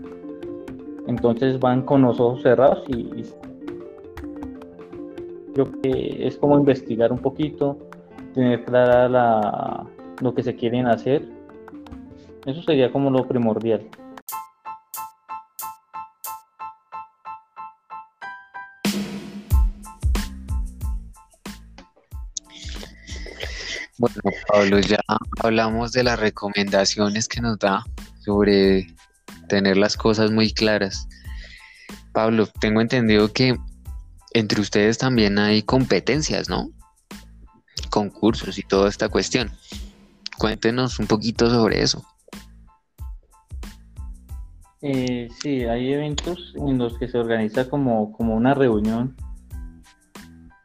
Entonces 1.06 1.58
van 1.58 1.82
con 1.82 2.02
los 2.02 2.18
ojos 2.20 2.42
cerrados 2.42 2.84
y, 2.88 3.24
creo 5.52 5.70
que 5.82 6.26
es 6.26 6.36
como 6.36 6.58
investigar 6.58 7.12
un 7.12 7.18
poquito, 7.18 7.76
tener 8.32 8.64
clara 8.64 9.08
la, 9.08 9.86
lo 10.22 10.34
que 10.34 10.42
se 10.42 10.54
quieren 10.54 10.86
hacer. 10.86 11.22
Eso 12.46 12.62
sería 12.62 12.90
como 12.92 13.10
lo 13.10 13.26
primordial. 13.26 13.88
Bueno, 23.98 24.16
Pablo, 24.46 24.78
ya 24.78 25.00
hablamos 25.40 25.90
de 25.90 26.04
las 26.04 26.20
recomendaciones 26.20 27.26
que 27.26 27.40
nos 27.40 27.58
da 27.58 27.84
sobre 28.20 28.86
tener 29.48 29.76
las 29.76 29.96
cosas 29.96 30.30
muy 30.30 30.52
claras. 30.52 31.08
Pablo, 32.12 32.46
tengo 32.46 32.80
entendido 32.80 33.32
que 33.32 33.56
entre 34.32 34.60
ustedes 34.60 34.98
también 34.98 35.38
hay 35.38 35.62
competencias, 35.62 36.48
¿no? 36.48 36.70
Concursos 37.90 38.56
y 38.58 38.62
toda 38.62 38.88
esta 38.88 39.08
cuestión. 39.08 39.50
Cuéntenos 40.38 41.00
un 41.00 41.08
poquito 41.08 41.50
sobre 41.50 41.82
eso. 41.82 42.04
Eh, 44.80 45.28
sí, 45.40 45.64
hay 45.64 45.92
eventos 45.92 46.54
en 46.56 46.78
los 46.78 46.98
que 46.98 47.08
se 47.08 47.18
organiza 47.18 47.68
como, 47.68 48.12
como 48.12 48.34
una 48.36 48.54
reunión 48.54 49.16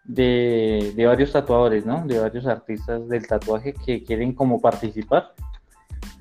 de, 0.03 0.93
varios 1.05 1.31
tatuadores, 1.31 1.85
¿no? 1.85 2.05
De 2.05 2.19
varios 2.19 2.45
artistas 2.45 3.07
del 3.07 3.25
tatuaje 3.27 3.73
que 3.73 4.03
quieren 4.03 4.33
como 4.33 4.61
participar 4.61 5.33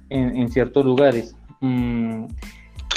en, 0.08 0.48
ciertos 0.50 0.84
lugares. 0.84 1.36
Mm, 1.60 2.26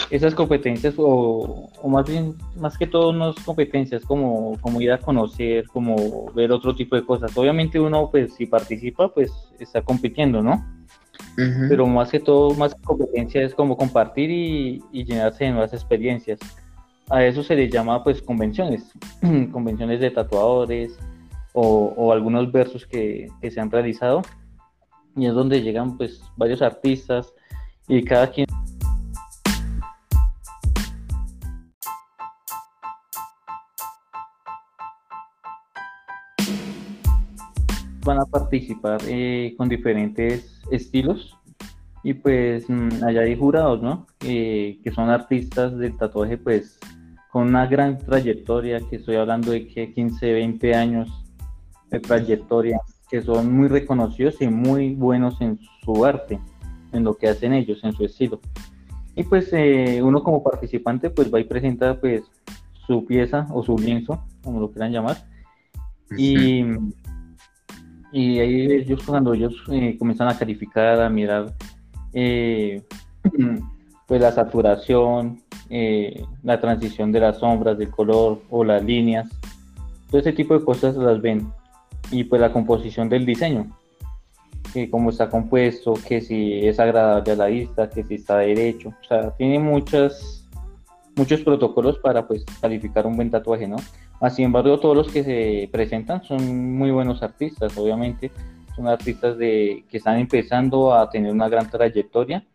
esas 0.10 0.36
competencias, 0.36 0.94
o, 0.98 1.70
más 1.88 2.08
bien, 2.08 2.36
más 2.58 2.78
que 2.78 2.88
todo, 2.88 3.12
no 3.12 3.32
es 3.32 3.44
competencias, 3.44 4.04
como, 4.06 4.58
como 4.62 4.80
ir 4.80 4.92
a 4.92 5.00
conocer, 5.00 5.68
como 5.68 6.32
ver 6.34 6.52
otro 6.52 6.76
tipo 6.76 6.96
de 6.96 7.06
cosas. 7.06 7.36
Obviamente 7.38 7.80
uno, 7.80 8.10
pues, 8.12 8.34
si 8.36 8.46
participa, 8.46 9.10
pues, 9.14 9.32
está 9.60 9.82
compitiendo, 9.82 10.42
¿no? 10.42 10.64
Pero 11.36 11.86
más 11.86 12.12
que 12.12 12.20
todo, 12.20 12.54
más 12.56 12.74
que 12.74 12.82
competencia 12.82 13.42
es 13.42 13.54
como 13.54 13.76
compartir 13.76 14.30
y, 14.32 14.82
y 14.92 15.04
llenarse 15.04 15.44
de 15.44 15.52
nuevas 15.52 15.74
experiencias. 15.74 16.40
A 17.10 17.24
eso 17.24 17.44
se 17.44 17.56
le 17.56 17.70
llama 17.70 18.04
pues 18.04 18.22
convenciones, 18.22 18.92
convenciones 19.52 20.00
de 20.00 20.12
tatuadores 20.12 20.98
o, 21.56 22.12
algunos 22.12 22.52
versos 22.52 22.86
que, 22.86 23.30
se 23.50 23.60
han 23.60 23.72
realizado. 23.72 24.22
Y 25.16 25.28
es 25.28 25.34
donde 25.34 25.62
llegan 25.62 25.98
pues 25.98 26.22
varios 26.36 26.62
artistas 26.62 27.34
y 27.88 28.04
cada 28.04 28.28
quien 28.28 28.48
van 38.06 38.20
a 38.20 38.26
participar 38.26 39.02
eh, 39.08 39.54
con 39.58 39.68
diferentes 39.68 40.62
estilos 40.72 41.38
y 42.04 42.14
pues 42.14 42.70
mm, 42.70 43.04
allá 43.04 43.22
hay 43.22 43.36
jurados, 43.36 43.82
¿no? 43.82 44.06
Eh, 44.24 44.80
que 44.84 44.92
son 44.92 45.10
artistas 45.10 45.78
del 45.78 45.98
tatuaje 45.98 46.38
pues 46.38 46.80
con 47.32 47.48
una 47.48 47.66
gran 47.66 47.98
trayectoria, 47.98 48.80
que 48.90 48.98
estoy 48.98 49.16
hablando 49.18 49.52
de 49.52 49.68
que 49.68 49.92
15, 49.92 50.32
20 50.32 50.76
años 50.76 51.10
de 51.90 52.00
trayectoria, 52.00 52.80
que 53.10 53.22
son 53.22 53.52
muy 53.54 53.68
reconocidos 53.68 54.42
y 54.42 54.48
muy 54.48 54.94
buenos 54.96 55.42
en 55.42 55.60
su 55.84 56.06
arte, 56.06 56.40
en 56.94 57.04
lo 57.04 57.16
que 57.16 57.28
hacen 57.28 57.54
ellos, 57.54 57.84
en 57.84 57.92
su 57.92 58.06
estilo. 58.06 58.40
Y 59.16 59.24
pues 59.24 59.52
eh, 59.52 60.02
uno 60.02 60.24
como 60.24 60.44
participante 60.44 61.10
pues 61.10 61.34
va 61.34 61.40
y 61.40 61.44
presenta 61.44 62.00
pues 62.00 62.24
su 62.86 63.06
pieza 63.06 63.48
o 63.52 63.64
su 63.64 63.78
lienzo, 63.78 64.24
como 64.44 64.60
lo 64.60 64.72
quieran 64.72 64.92
llamar. 64.92 65.18
Y, 66.18 66.64
y 68.16 68.40
ahí 68.40 68.72
ellos 68.72 69.04
cuando 69.06 69.34
ellos 69.34 69.54
eh, 69.70 69.98
comienzan 70.00 70.30
a 70.30 70.38
calificar, 70.38 71.02
a 71.02 71.10
mirar 71.10 71.54
eh, 72.14 72.82
pues 74.08 74.22
la 74.22 74.32
saturación, 74.32 75.44
eh, 75.70 76.24
la 76.42 76.62
transición 76.62 77.12
de 77.12 77.20
las 77.20 77.40
sombras, 77.40 77.78
del 77.78 77.90
color 77.90 78.42
o 78.50 78.64
las 78.64 78.82
líneas. 78.86 79.28
Todo 80.10 80.22
ese 80.22 80.32
tipo 80.32 80.58
de 80.58 80.64
cosas 80.64 80.96
las 80.96 81.22
ven. 81.22 81.52
Y 82.10 82.24
pues 82.24 82.40
la 82.40 82.54
composición 82.54 83.10
del 83.10 83.26
diseño, 83.26 83.68
que 84.72 84.90
cómo 84.90 85.10
está 85.10 85.30
compuesto, 85.30 85.96
que 86.08 86.22
si 86.22 86.66
es 86.66 86.80
agradable 86.80 87.34
a 87.34 87.36
la 87.36 87.48
vista, 87.48 87.90
que 87.90 88.06
si 88.06 88.16
está 88.16 88.38
derecho. 88.38 88.94
O 88.98 89.08
sea, 89.10 89.32
tiene 89.32 89.60
muchas, 89.60 90.48
muchos 91.18 91.42
protocolos 91.42 92.00
para 92.00 92.26
pues 92.26 92.46
calificar 92.62 93.06
un 93.06 93.18
buen 93.18 93.30
tatuaje, 93.30 93.68
¿no? 93.68 93.76
Así 94.22 94.38
sin 94.38 94.46
embargo, 94.46 94.80
todos 94.80 94.96
los 94.96 95.12
que 95.12 95.24
se 95.24 95.70
presentan 95.72 96.24
son 96.24 96.78
muy 96.78 96.92
buenos 96.92 97.22
artistas, 97.22 97.78
obviamente. 97.78 98.32
Son 98.76 98.88
artistas 98.88 99.38
de, 99.38 99.86
que 99.90 99.98
están 99.98 100.20
empezando 100.20 100.94
a 100.94 101.10
tener 101.10 101.32
una 101.32 101.50
gran 101.50 101.70
trayectoria 101.70 102.46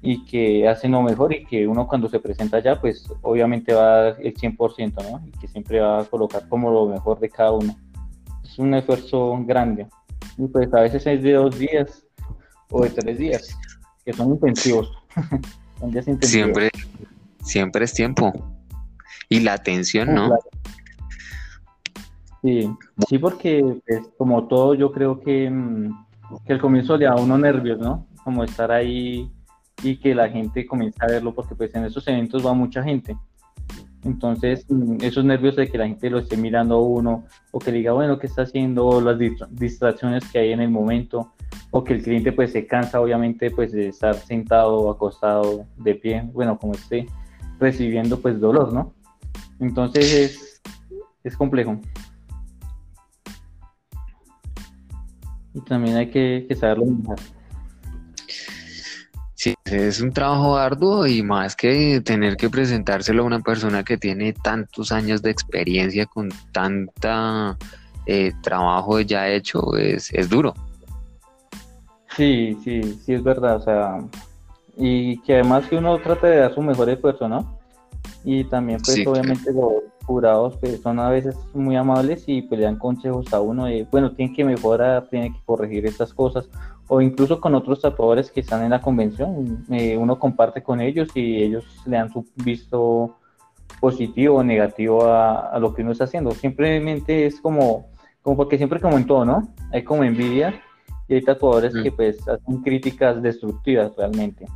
y 0.00 0.24
que 0.24 0.68
hacen 0.68 0.92
lo 0.92 1.02
mejor 1.02 1.32
y 1.32 1.44
que 1.44 1.66
uno 1.66 1.86
cuando 1.86 2.08
se 2.08 2.18
presenta 2.18 2.56
allá, 2.56 2.80
pues 2.80 3.08
obviamente 3.22 3.72
va 3.72 3.82
a 3.82 4.02
dar 4.02 4.16
el 4.20 4.34
100%, 4.34 4.94
¿no? 5.10 5.24
Y 5.26 5.30
que 5.38 5.46
siempre 5.46 5.80
va 5.80 6.00
a 6.00 6.04
colocar 6.04 6.48
como 6.48 6.70
lo 6.70 6.86
mejor 6.86 7.20
de 7.20 7.28
cada 7.28 7.52
uno. 7.52 7.76
Es 8.42 8.58
un 8.58 8.74
esfuerzo 8.74 9.38
grande. 9.44 9.86
Y 10.38 10.48
pues 10.48 10.72
a 10.74 10.80
veces 10.80 11.06
es 11.06 11.22
de 11.22 11.32
dos 11.32 11.56
días 11.56 12.04
o 12.70 12.82
de 12.82 12.90
tres 12.90 13.18
días, 13.18 13.56
que 14.04 14.12
son 14.12 14.30
intensivos. 14.30 14.90
son 15.78 15.92
días 15.92 16.08
intensivos. 16.08 16.30
Siempre, 16.30 16.70
siempre 17.44 17.84
es 17.84 17.92
tiempo. 17.92 18.32
Y 19.28 19.40
la 19.40 19.54
atención, 19.54 20.14
¿no? 20.14 20.36
Sí, 22.42 22.68
sí, 23.08 23.18
porque 23.18 23.62
pues, 23.86 24.10
como 24.18 24.48
todo 24.48 24.74
yo 24.74 24.90
creo 24.90 25.20
que, 25.20 25.48
mm, 25.48 26.06
que 26.44 26.52
el 26.52 26.60
comienzo 26.60 26.96
le 26.96 27.04
da 27.04 27.12
a 27.12 27.20
uno 27.20 27.38
nervios, 27.38 27.78
¿no? 27.78 28.06
Como 28.24 28.42
estar 28.42 28.72
ahí 28.72 29.30
y 29.82 29.96
que 29.96 30.14
la 30.14 30.28
gente 30.28 30.66
comience 30.66 30.98
a 31.02 31.06
verlo, 31.06 31.34
porque 31.34 31.54
pues 31.54 31.74
en 31.74 31.84
esos 31.84 32.06
eventos 32.08 32.44
va 32.44 32.52
mucha 32.52 32.82
gente. 32.82 33.16
Entonces, 34.04 34.66
mm, 34.68 34.96
esos 35.02 35.24
nervios 35.24 35.54
de 35.54 35.68
que 35.68 35.78
la 35.78 35.86
gente 35.86 36.10
lo 36.10 36.18
esté 36.18 36.36
mirando 36.36 36.76
a 36.76 36.82
uno, 36.82 37.24
o 37.52 37.60
que 37.60 37.70
diga, 37.70 37.92
bueno, 37.92 38.18
¿qué 38.18 38.26
está 38.26 38.42
haciendo? 38.42 38.86
O 38.86 39.00
las 39.00 39.16
distracciones 39.50 40.24
que 40.30 40.40
hay 40.40 40.52
en 40.52 40.60
el 40.60 40.70
momento, 40.70 41.32
o 41.70 41.84
que 41.84 41.94
el 41.94 42.02
cliente 42.02 42.32
pues 42.32 42.52
se 42.52 42.66
cansa 42.66 43.00
obviamente 43.00 43.50
pues 43.52 43.72
de 43.72 43.88
estar 43.88 44.14
sentado, 44.16 44.90
acostado, 44.90 45.66
de 45.76 45.94
pie, 45.94 46.28
bueno, 46.32 46.58
como 46.58 46.74
esté, 46.74 47.06
recibiendo 47.60 48.18
pues 48.20 48.40
dolor, 48.40 48.72
¿no? 48.72 48.92
Entonces 49.60 50.12
es, 50.12 50.62
es 51.22 51.36
complejo. 51.36 51.78
Y 55.54 55.60
también 55.62 55.96
hay 55.96 56.10
que, 56.10 56.46
saberlo 56.58 56.86
manejar. 56.86 57.18
Sí, 59.34 59.54
es 59.64 60.00
un 60.00 60.12
trabajo 60.12 60.56
arduo 60.56 61.06
y 61.06 61.22
más 61.22 61.56
que 61.56 62.00
tener 62.00 62.36
que 62.36 62.48
presentárselo 62.48 63.24
a 63.24 63.26
una 63.26 63.40
persona 63.40 63.82
que 63.82 63.96
tiene 63.96 64.32
tantos 64.32 64.92
años 64.92 65.20
de 65.20 65.30
experiencia 65.30 66.06
con 66.06 66.28
tanta 66.52 67.56
eh, 68.06 68.32
trabajo 68.42 69.00
ya 69.00 69.28
hecho, 69.28 69.76
es, 69.76 70.12
es 70.12 70.28
duro. 70.28 70.54
Sí, 72.16 72.56
sí, 72.62 73.00
sí 73.04 73.14
es 73.14 73.22
verdad, 73.22 73.56
o 73.56 73.62
sea, 73.62 73.98
y 74.76 75.18
que 75.22 75.34
además 75.34 75.66
que 75.66 75.76
uno 75.76 75.98
trate 75.98 76.26
de 76.26 76.36
dar 76.36 76.54
su 76.54 76.62
mejor 76.62 76.88
esfuerzo, 76.90 77.28
¿no? 77.28 77.58
Y 78.24 78.44
también 78.44 78.80
pues 78.84 79.04
obviamente 79.06 79.52
los 79.52 79.82
jurados 80.04 80.56
pues, 80.58 80.80
son 80.80 80.98
a 80.98 81.08
veces 81.10 81.36
muy 81.54 81.76
amables 81.76 82.24
y 82.26 82.42
pues 82.42 82.60
le 82.60 82.66
dan 82.66 82.78
consejos 82.78 83.32
a 83.32 83.40
uno 83.40 83.66
de, 83.66 83.86
bueno, 83.90 84.12
tiene 84.12 84.34
que 84.34 84.44
mejorar, 84.44 85.08
tiene 85.08 85.32
que 85.32 85.40
corregir 85.44 85.86
estas 85.86 86.12
cosas, 86.12 86.48
o 86.88 87.00
incluso 87.00 87.40
con 87.40 87.54
otros 87.54 87.80
tatuadores 87.80 88.30
que 88.30 88.40
están 88.40 88.62
en 88.62 88.70
la 88.70 88.80
convención, 88.80 89.64
eh, 89.70 89.96
uno 89.96 90.18
comparte 90.18 90.62
con 90.62 90.80
ellos 90.80 91.08
y 91.14 91.42
ellos 91.42 91.64
le 91.86 91.96
dan 91.96 92.12
su 92.12 92.26
visto 92.36 93.16
positivo 93.80 94.36
o 94.36 94.44
negativo 94.44 95.06
a, 95.06 95.58
lo 95.58 95.74
que 95.74 95.82
uno 95.82 95.92
está 95.92 96.04
haciendo. 96.04 96.32
Simplemente 96.32 97.26
es 97.26 97.40
como, 97.40 97.86
como 98.22 98.36
porque 98.36 98.58
siempre 98.58 98.80
como 98.80 98.96
en 98.96 99.06
todo, 99.06 99.24
¿no? 99.24 99.48
Hay 99.72 99.82
como 99.82 100.04
envidia 100.04 100.60
y 101.08 101.14
hay 101.14 101.22
tatuadores 101.22 101.72
que 101.74 101.90
pues 101.90 102.26
hacen 102.28 102.62
críticas 102.62 103.22
destructivas 103.22 103.96
realmente 103.96 104.46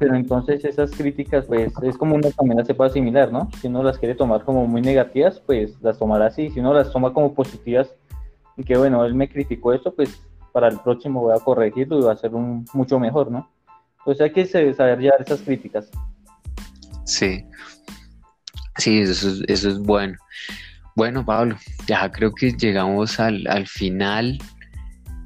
pero 0.00 0.16
entonces 0.16 0.64
esas 0.64 0.92
críticas, 0.92 1.44
pues 1.44 1.70
es 1.82 1.98
como 1.98 2.14
uno 2.14 2.30
también 2.30 2.56
las 2.56 2.66
sepa 2.66 2.86
asimilar, 2.86 3.30
¿no? 3.30 3.50
Si 3.60 3.66
uno 3.66 3.82
las 3.82 3.98
quiere 3.98 4.14
tomar 4.14 4.44
como 4.46 4.66
muy 4.66 4.80
negativas, 4.80 5.40
pues 5.44 5.74
las 5.82 5.98
tomará 5.98 6.28
así. 6.28 6.48
Si 6.48 6.58
uno 6.58 6.72
las 6.72 6.90
toma 6.90 7.12
como 7.12 7.34
positivas, 7.34 7.94
y 8.56 8.64
que 8.64 8.78
bueno, 8.78 9.04
él 9.04 9.14
me 9.14 9.28
criticó 9.28 9.74
esto, 9.74 9.94
pues 9.94 10.22
para 10.52 10.68
el 10.68 10.80
próximo 10.80 11.20
voy 11.20 11.36
a 11.36 11.44
corregirlo 11.44 11.98
y 11.98 12.02
va 12.02 12.12
a 12.12 12.16
ser 12.16 12.34
un, 12.34 12.64
mucho 12.72 12.98
mejor, 12.98 13.30
¿no? 13.30 13.50
Entonces 13.98 14.22
hay 14.22 14.32
que 14.32 14.46
saber 14.46 14.98
llevar 14.98 15.20
esas 15.20 15.42
críticas. 15.42 15.90
Sí, 17.04 17.44
sí, 18.78 19.02
eso 19.02 19.28
es, 19.28 19.42
eso 19.48 19.68
es 19.68 19.78
bueno. 19.80 20.16
Bueno, 20.96 21.26
Pablo, 21.26 21.56
ya 21.86 22.10
creo 22.10 22.32
que 22.32 22.52
llegamos 22.52 23.20
al, 23.20 23.46
al 23.48 23.66
final. 23.66 24.38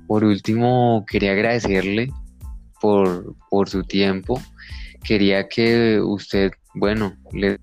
Por 0.09 0.25
último, 0.25 1.05
quería 1.09 1.31
agradecerle 1.31 2.09
por, 2.81 3.37
por 3.51 3.68
su 3.68 3.85
tiempo 3.85 4.41
quería 5.05 5.49
que 5.49 6.01
usted, 6.01 6.53
bueno, 6.75 7.17
le... 7.33 7.59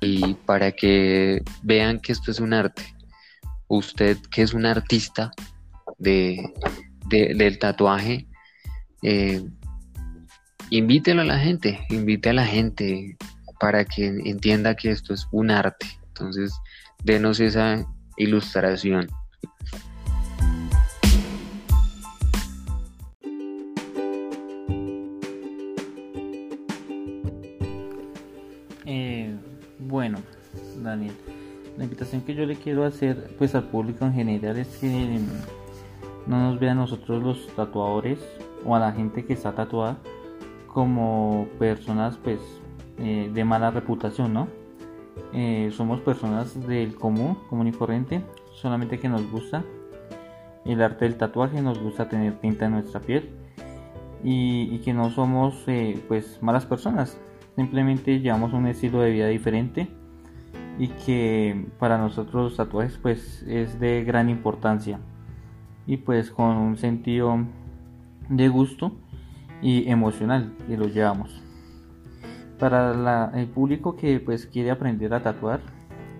Y 0.00 0.34
para 0.34 0.72
que 0.72 1.42
vean 1.62 2.00
que 2.00 2.10
esto 2.10 2.32
es 2.32 2.40
un 2.40 2.52
arte, 2.52 2.82
usted 3.68 4.18
que 4.32 4.42
es 4.42 4.52
un 4.52 4.66
artista 4.66 5.30
de, 5.98 6.52
del 7.08 7.58
tatuaje, 7.60 8.26
eh, 9.02 9.44
invítelo 10.70 11.22
a 11.22 11.24
la 11.24 11.38
gente, 11.38 11.86
invite 11.90 12.30
a 12.30 12.32
la 12.32 12.46
gente 12.46 13.16
para 13.60 13.84
que 13.84 14.06
entienda 14.06 14.74
que 14.74 14.90
esto 14.90 15.14
es 15.14 15.28
un 15.30 15.52
arte. 15.52 15.86
Entonces, 16.08 16.52
denos 17.04 17.38
esa 17.38 17.86
ilustración. 18.16 19.08
La 30.96 31.84
invitación 31.84 32.22
que 32.22 32.34
yo 32.34 32.44
le 32.44 32.56
quiero 32.56 32.84
hacer 32.84 33.34
pues 33.38 33.54
al 33.54 33.64
público 33.64 34.04
en 34.04 34.12
general 34.12 34.58
es 34.58 34.68
que 34.78 35.18
no 36.26 36.38
nos 36.38 36.60
vean 36.60 36.76
nosotros 36.76 37.22
los 37.22 37.46
tatuadores 37.56 38.18
o 38.64 38.76
a 38.76 38.80
la 38.80 38.92
gente 38.92 39.24
que 39.24 39.32
está 39.32 39.54
tatuada 39.54 39.96
como 40.66 41.48
personas 41.58 42.16
pues 42.16 42.38
eh, 42.98 43.30
de 43.32 43.44
mala 43.44 43.70
reputación, 43.70 44.32
¿no? 44.32 44.48
Eh, 45.32 45.70
somos 45.72 46.00
personas 46.00 46.66
del 46.66 46.94
común, 46.94 47.36
común 47.48 47.66
y 47.66 47.72
corriente, 47.72 48.22
solamente 48.54 48.98
que 48.98 49.08
nos 49.08 49.30
gusta 49.30 49.64
el 50.64 50.80
arte 50.80 51.06
del 51.06 51.16
tatuaje, 51.16 51.60
nos 51.60 51.78
gusta 51.78 52.08
tener 52.08 52.38
tinta 52.40 52.66
en 52.66 52.72
nuestra 52.72 53.00
piel 53.00 53.30
y, 54.22 54.78
que 54.78 54.92
no 54.92 55.10
somos 55.10 55.64
eh, 55.66 56.00
pues 56.06 56.38
malas 56.42 56.64
personas, 56.64 57.18
simplemente 57.56 58.20
llevamos 58.20 58.52
un 58.52 58.66
estilo 58.66 59.00
de 59.00 59.10
vida 59.10 59.26
diferente 59.26 59.88
y 60.78 60.88
que 60.88 61.66
para 61.78 61.98
nosotros 61.98 62.44
los 62.44 62.56
tatuajes 62.56 62.98
pues 63.00 63.42
es 63.48 63.78
de 63.80 64.04
gran 64.04 64.28
importancia. 64.28 64.98
Y 65.86 65.98
pues 65.98 66.30
con 66.30 66.56
un 66.56 66.76
sentido 66.76 67.38
de 68.28 68.48
gusto 68.48 68.92
y 69.60 69.88
emocional 69.90 70.52
que 70.66 70.76
lo 70.76 70.86
llevamos. 70.86 71.42
Para 72.58 73.32
el 73.34 73.46
público 73.48 73.96
que 73.96 74.20
pues 74.20 74.46
quiere 74.46 74.70
aprender 74.70 75.12
a 75.14 75.22
tatuar 75.22 75.60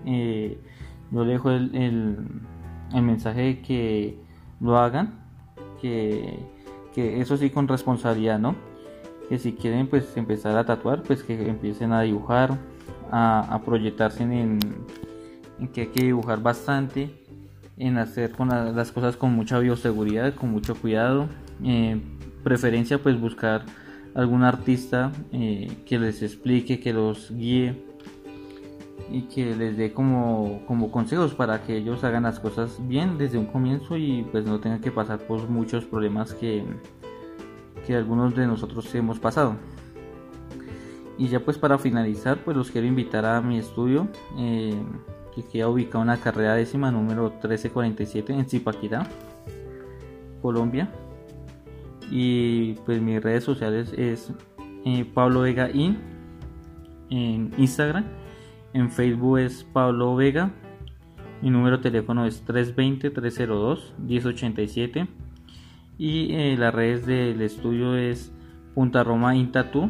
eh, 0.05 0.59
yo 1.11 1.23
dejo 1.25 1.51
el, 1.51 1.75
el, 2.91 3.01
mensaje 3.01 3.41
de 3.41 3.61
que 3.61 4.17
lo 4.59 4.77
hagan 4.77 5.21
que, 5.81 6.39
que 6.93 7.21
eso 7.21 7.37
sí 7.37 7.49
con 7.49 7.67
responsabilidad 7.67 8.39
no 8.39 8.55
que 9.29 9.37
si 9.39 9.53
quieren 9.53 9.87
pues 9.87 10.15
empezar 10.17 10.57
a 10.57 10.65
tatuar 10.65 11.03
pues 11.03 11.23
que 11.23 11.49
empiecen 11.49 11.93
a 11.93 12.01
dibujar 12.01 12.57
a, 13.11 13.61
proyectarse 13.63 14.23
en, 14.23 14.59
que 15.71 15.81
hay 15.81 15.87
que 15.87 16.05
dibujar 16.05 16.41
bastante, 16.41 17.11
en 17.77 17.97
hacer 17.97 18.31
con 18.31 18.49
las 18.49 18.91
cosas 18.91 19.17
con 19.17 19.33
mucha 19.33 19.59
bioseguridad, 19.59 20.33
con 20.33 20.51
mucho 20.51 20.75
cuidado, 20.75 21.27
eh, 21.63 21.99
preferencia 22.43 22.97
pues 22.97 23.19
buscar 23.19 23.65
algún 24.15 24.43
artista 24.43 25.11
eh, 25.31 25.71
que 25.85 25.99
les 25.99 26.21
explique, 26.21 26.79
que 26.79 26.93
los 26.93 27.31
guíe 27.31 27.83
y 29.11 29.23
que 29.23 29.55
les 29.55 29.77
dé 29.77 29.93
como, 29.93 30.61
como 30.67 30.91
consejos 30.91 31.33
para 31.33 31.63
que 31.63 31.77
ellos 31.77 32.03
hagan 32.03 32.23
las 32.23 32.39
cosas 32.39 32.79
bien 32.87 33.17
desde 33.17 33.37
un 33.37 33.45
comienzo 33.45 33.97
y 33.97 34.25
pues 34.31 34.45
no 34.45 34.59
tengan 34.59 34.81
que 34.81 34.91
pasar 34.91 35.19
por 35.19 35.47
muchos 35.49 35.85
problemas 35.85 36.33
que, 36.33 36.63
que 37.85 37.95
algunos 37.95 38.35
de 38.35 38.47
nosotros 38.47 38.93
hemos 38.95 39.19
pasado. 39.19 39.57
Y 41.17 41.27
ya 41.27 41.39
pues 41.39 41.57
para 41.57 41.77
finalizar, 41.77 42.39
pues 42.43 42.57
los 42.57 42.71
quiero 42.71 42.87
invitar 42.87 43.25
a 43.25 43.39
mi 43.41 43.59
estudio, 43.59 44.07
eh, 44.37 44.81
que 45.35 45.43
queda 45.43 45.69
ubicado 45.69 46.01
en 46.01 46.07
la 46.07 46.17
carrera 46.17 46.55
décima 46.55 46.91
número 46.91 47.29
1347 47.29 48.33
en 48.33 48.49
Zipaquirá, 48.49 49.07
Colombia. 50.41 50.89
Y 52.09 52.73
pues 52.85 52.99
mis 53.01 53.21
redes 53.21 53.43
sociales 53.43 53.93
es 53.97 54.31
eh, 54.85 55.05
Pablo 55.13 55.41
Vega 55.41 55.69
In 55.71 55.97
en 57.09 57.51
Instagram, 57.57 58.05
en 58.73 58.89
Facebook 58.91 59.39
es 59.39 59.63
Pablo 59.63 60.15
Vega, 60.15 60.51
mi 61.41 61.49
número 61.49 61.77
de 61.77 61.83
teléfono 61.83 62.25
es 62.25 62.45
320-302-1087 62.47 65.07
y 65.97 66.33
eh, 66.33 66.55
las 66.57 66.73
redes 66.73 67.05
del 67.05 67.41
estudio 67.41 67.95
es 67.95 68.33
Punta 68.73 69.03
Roma 69.03 69.35
Intatu 69.35 69.89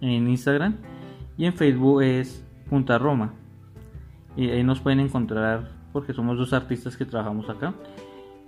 en 0.00 0.28
Instagram 0.28 0.76
y 1.36 1.46
en 1.46 1.54
Facebook 1.54 2.02
es 2.02 2.46
Punta 2.68 2.98
Roma. 2.98 3.34
Y 4.36 4.48
ahí 4.50 4.62
nos 4.62 4.80
pueden 4.80 5.00
encontrar 5.00 5.72
porque 5.92 6.12
somos 6.12 6.38
dos 6.38 6.52
artistas 6.52 6.96
que 6.96 7.04
trabajamos 7.04 7.50
acá. 7.50 7.74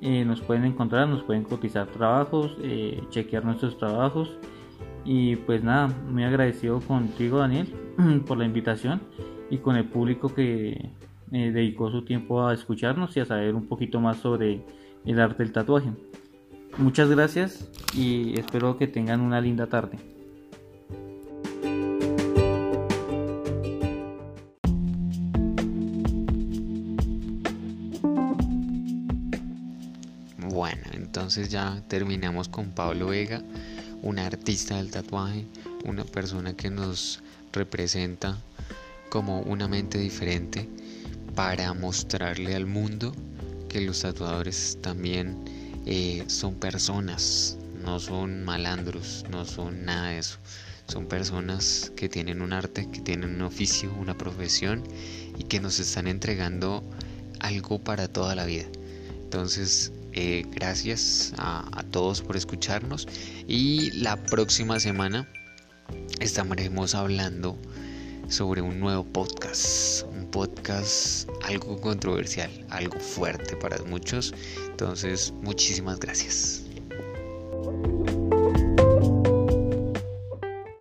Eh, 0.00 0.24
nos 0.24 0.40
pueden 0.40 0.64
encontrar, 0.64 1.08
nos 1.08 1.22
pueden 1.22 1.44
cotizar 1.44 1.86
trabajos, 1.88 2.56
eh, 2.62 3.02
chequear 3.10 3.44
nuestros 3.44 3.76
trabajos. 3.78 4.38
Y 5.04 5.36
pues 5.36 5.62
nada, 5.62 5.88
muy 6.08 6.24
agradecido 6.24 6.80
contigo 6.80 7.38
Daniel 7.38 7.68
por 8.26 8.38
la 8.38 8.44
invitación 8.44 9.02
y 9.50 9.58
con 9.58 9.76
el 9.76 9.84
público 9.84 10.34
que 10.34 10.90
dedicó 11.30 11.90
su 11.90 12.04
tiempo 12.04 12.46
a 12.46 12.54
escucharnos 12.54 13.16
y 13.16 13.20
a 13.20 13.24
saber 13.24 13.54
un 13.54 13.66
poquito 13.66 14.00
más 14.00 14.18
sobre 14.18 14.64
el 15.04 15.20
arte 15.20 15.42
del 15.42 15.52
tatuaje. 15.52 15.90
Muchas 16.78 17.08
gracias 17.08 17.68
y 17.94 18.38
espero 18.38 18.76
que 18.76 18.86
tengan 18.86 19.20
una 19.20 19.40
linda 19.40 19.66
tarde. 19.68 19.98
Bueno, 30.38 30.82
entonces 30.92 31.48
ya 31.48 31.82
terminamos 31.88 32.48
con 32.48 32.70
Pablo 32.70 33.08
Vega, 33.08 33.42
un 34.02 34.18
artista 34.18 34.76
del 34.76 34.90
tatuaje, 34.90 35.46
una 35.84 36.04
persona 36.04 36.54
que 36.54 36.70
nos 36.70 37.22
representa 37.52 38.36
como 39.10 39.40
una 39.42 39.68
mente 39.68 39.98
diferente 39.98 40.68
para 41.34 41.72
mostrarle 41.74 42.54
al 42.54 42.66
mundo 42.66 43.12
que 43.74 43.80
los 43.80 44.02
tatuadores 44.02 44.78
también 44.82 45.36
eh, 45.84 46.22
son 46.28 46.54
personas, 46.54 47.58
no 47.82 47.98
son 47.98 48.44
malandros, 48.44 49.24
no 49.32 49.44
son 49.44 49.84
nada 49.84 50.10
de 50.10 50.18
eso. 50.20 50.38
Son 50.86 51.06
personas 51.06 51.90
que 51.96 52.08
tienen 52.08 52.40
un 52.40 52.52
arte, 52.52 52.88
que 52.88 53.00
tienen 53.00 53.34
un 53.34 53.42
oficio, 53.42 53.92
una 53.94 54.16
profesión 54.16 54.84
y 55.36 55.42
que 55.42 55.58
nos 55.58 55.80
están 55.80 56.06
entregando 56.06 56.84
algo 57.40 57.80
para 57.80 58.06
toda 58.06 58.36
la 58.36 58.44
vida. 58.44 58.66
Entonces, 59.24 59.90
eh, 60.12 60.44
gracias 60.52 61.32
a, 61.36 61.68
a 61.76 61.82
todos 61.82 62.22
por 62.22 62.36
escucharnos 62.36 63.08
y 63.48 63.90
la 63.90 64.14
próxima 64.14 64.78
semana 64.78 65.28
estaremos 66.20 66.94
hablando 66.94 67.58
sobre 68.28 68.62
un 68.62 68.80
nuevo 68.80 69.04
podcast, 69.04 70.06
un 70.08 70.26
podcast 70.26 71.28
algo 71.44 71.80
controversial, 71.80 72.50
algo 72.70 72.98
fuerte 72.98 73.56
para 73.56 73.78
muchos. 73.84 74.34
Entonces, 74.70 75.32
muchísimas 75.42 75.98
gracias. 76.00 76.62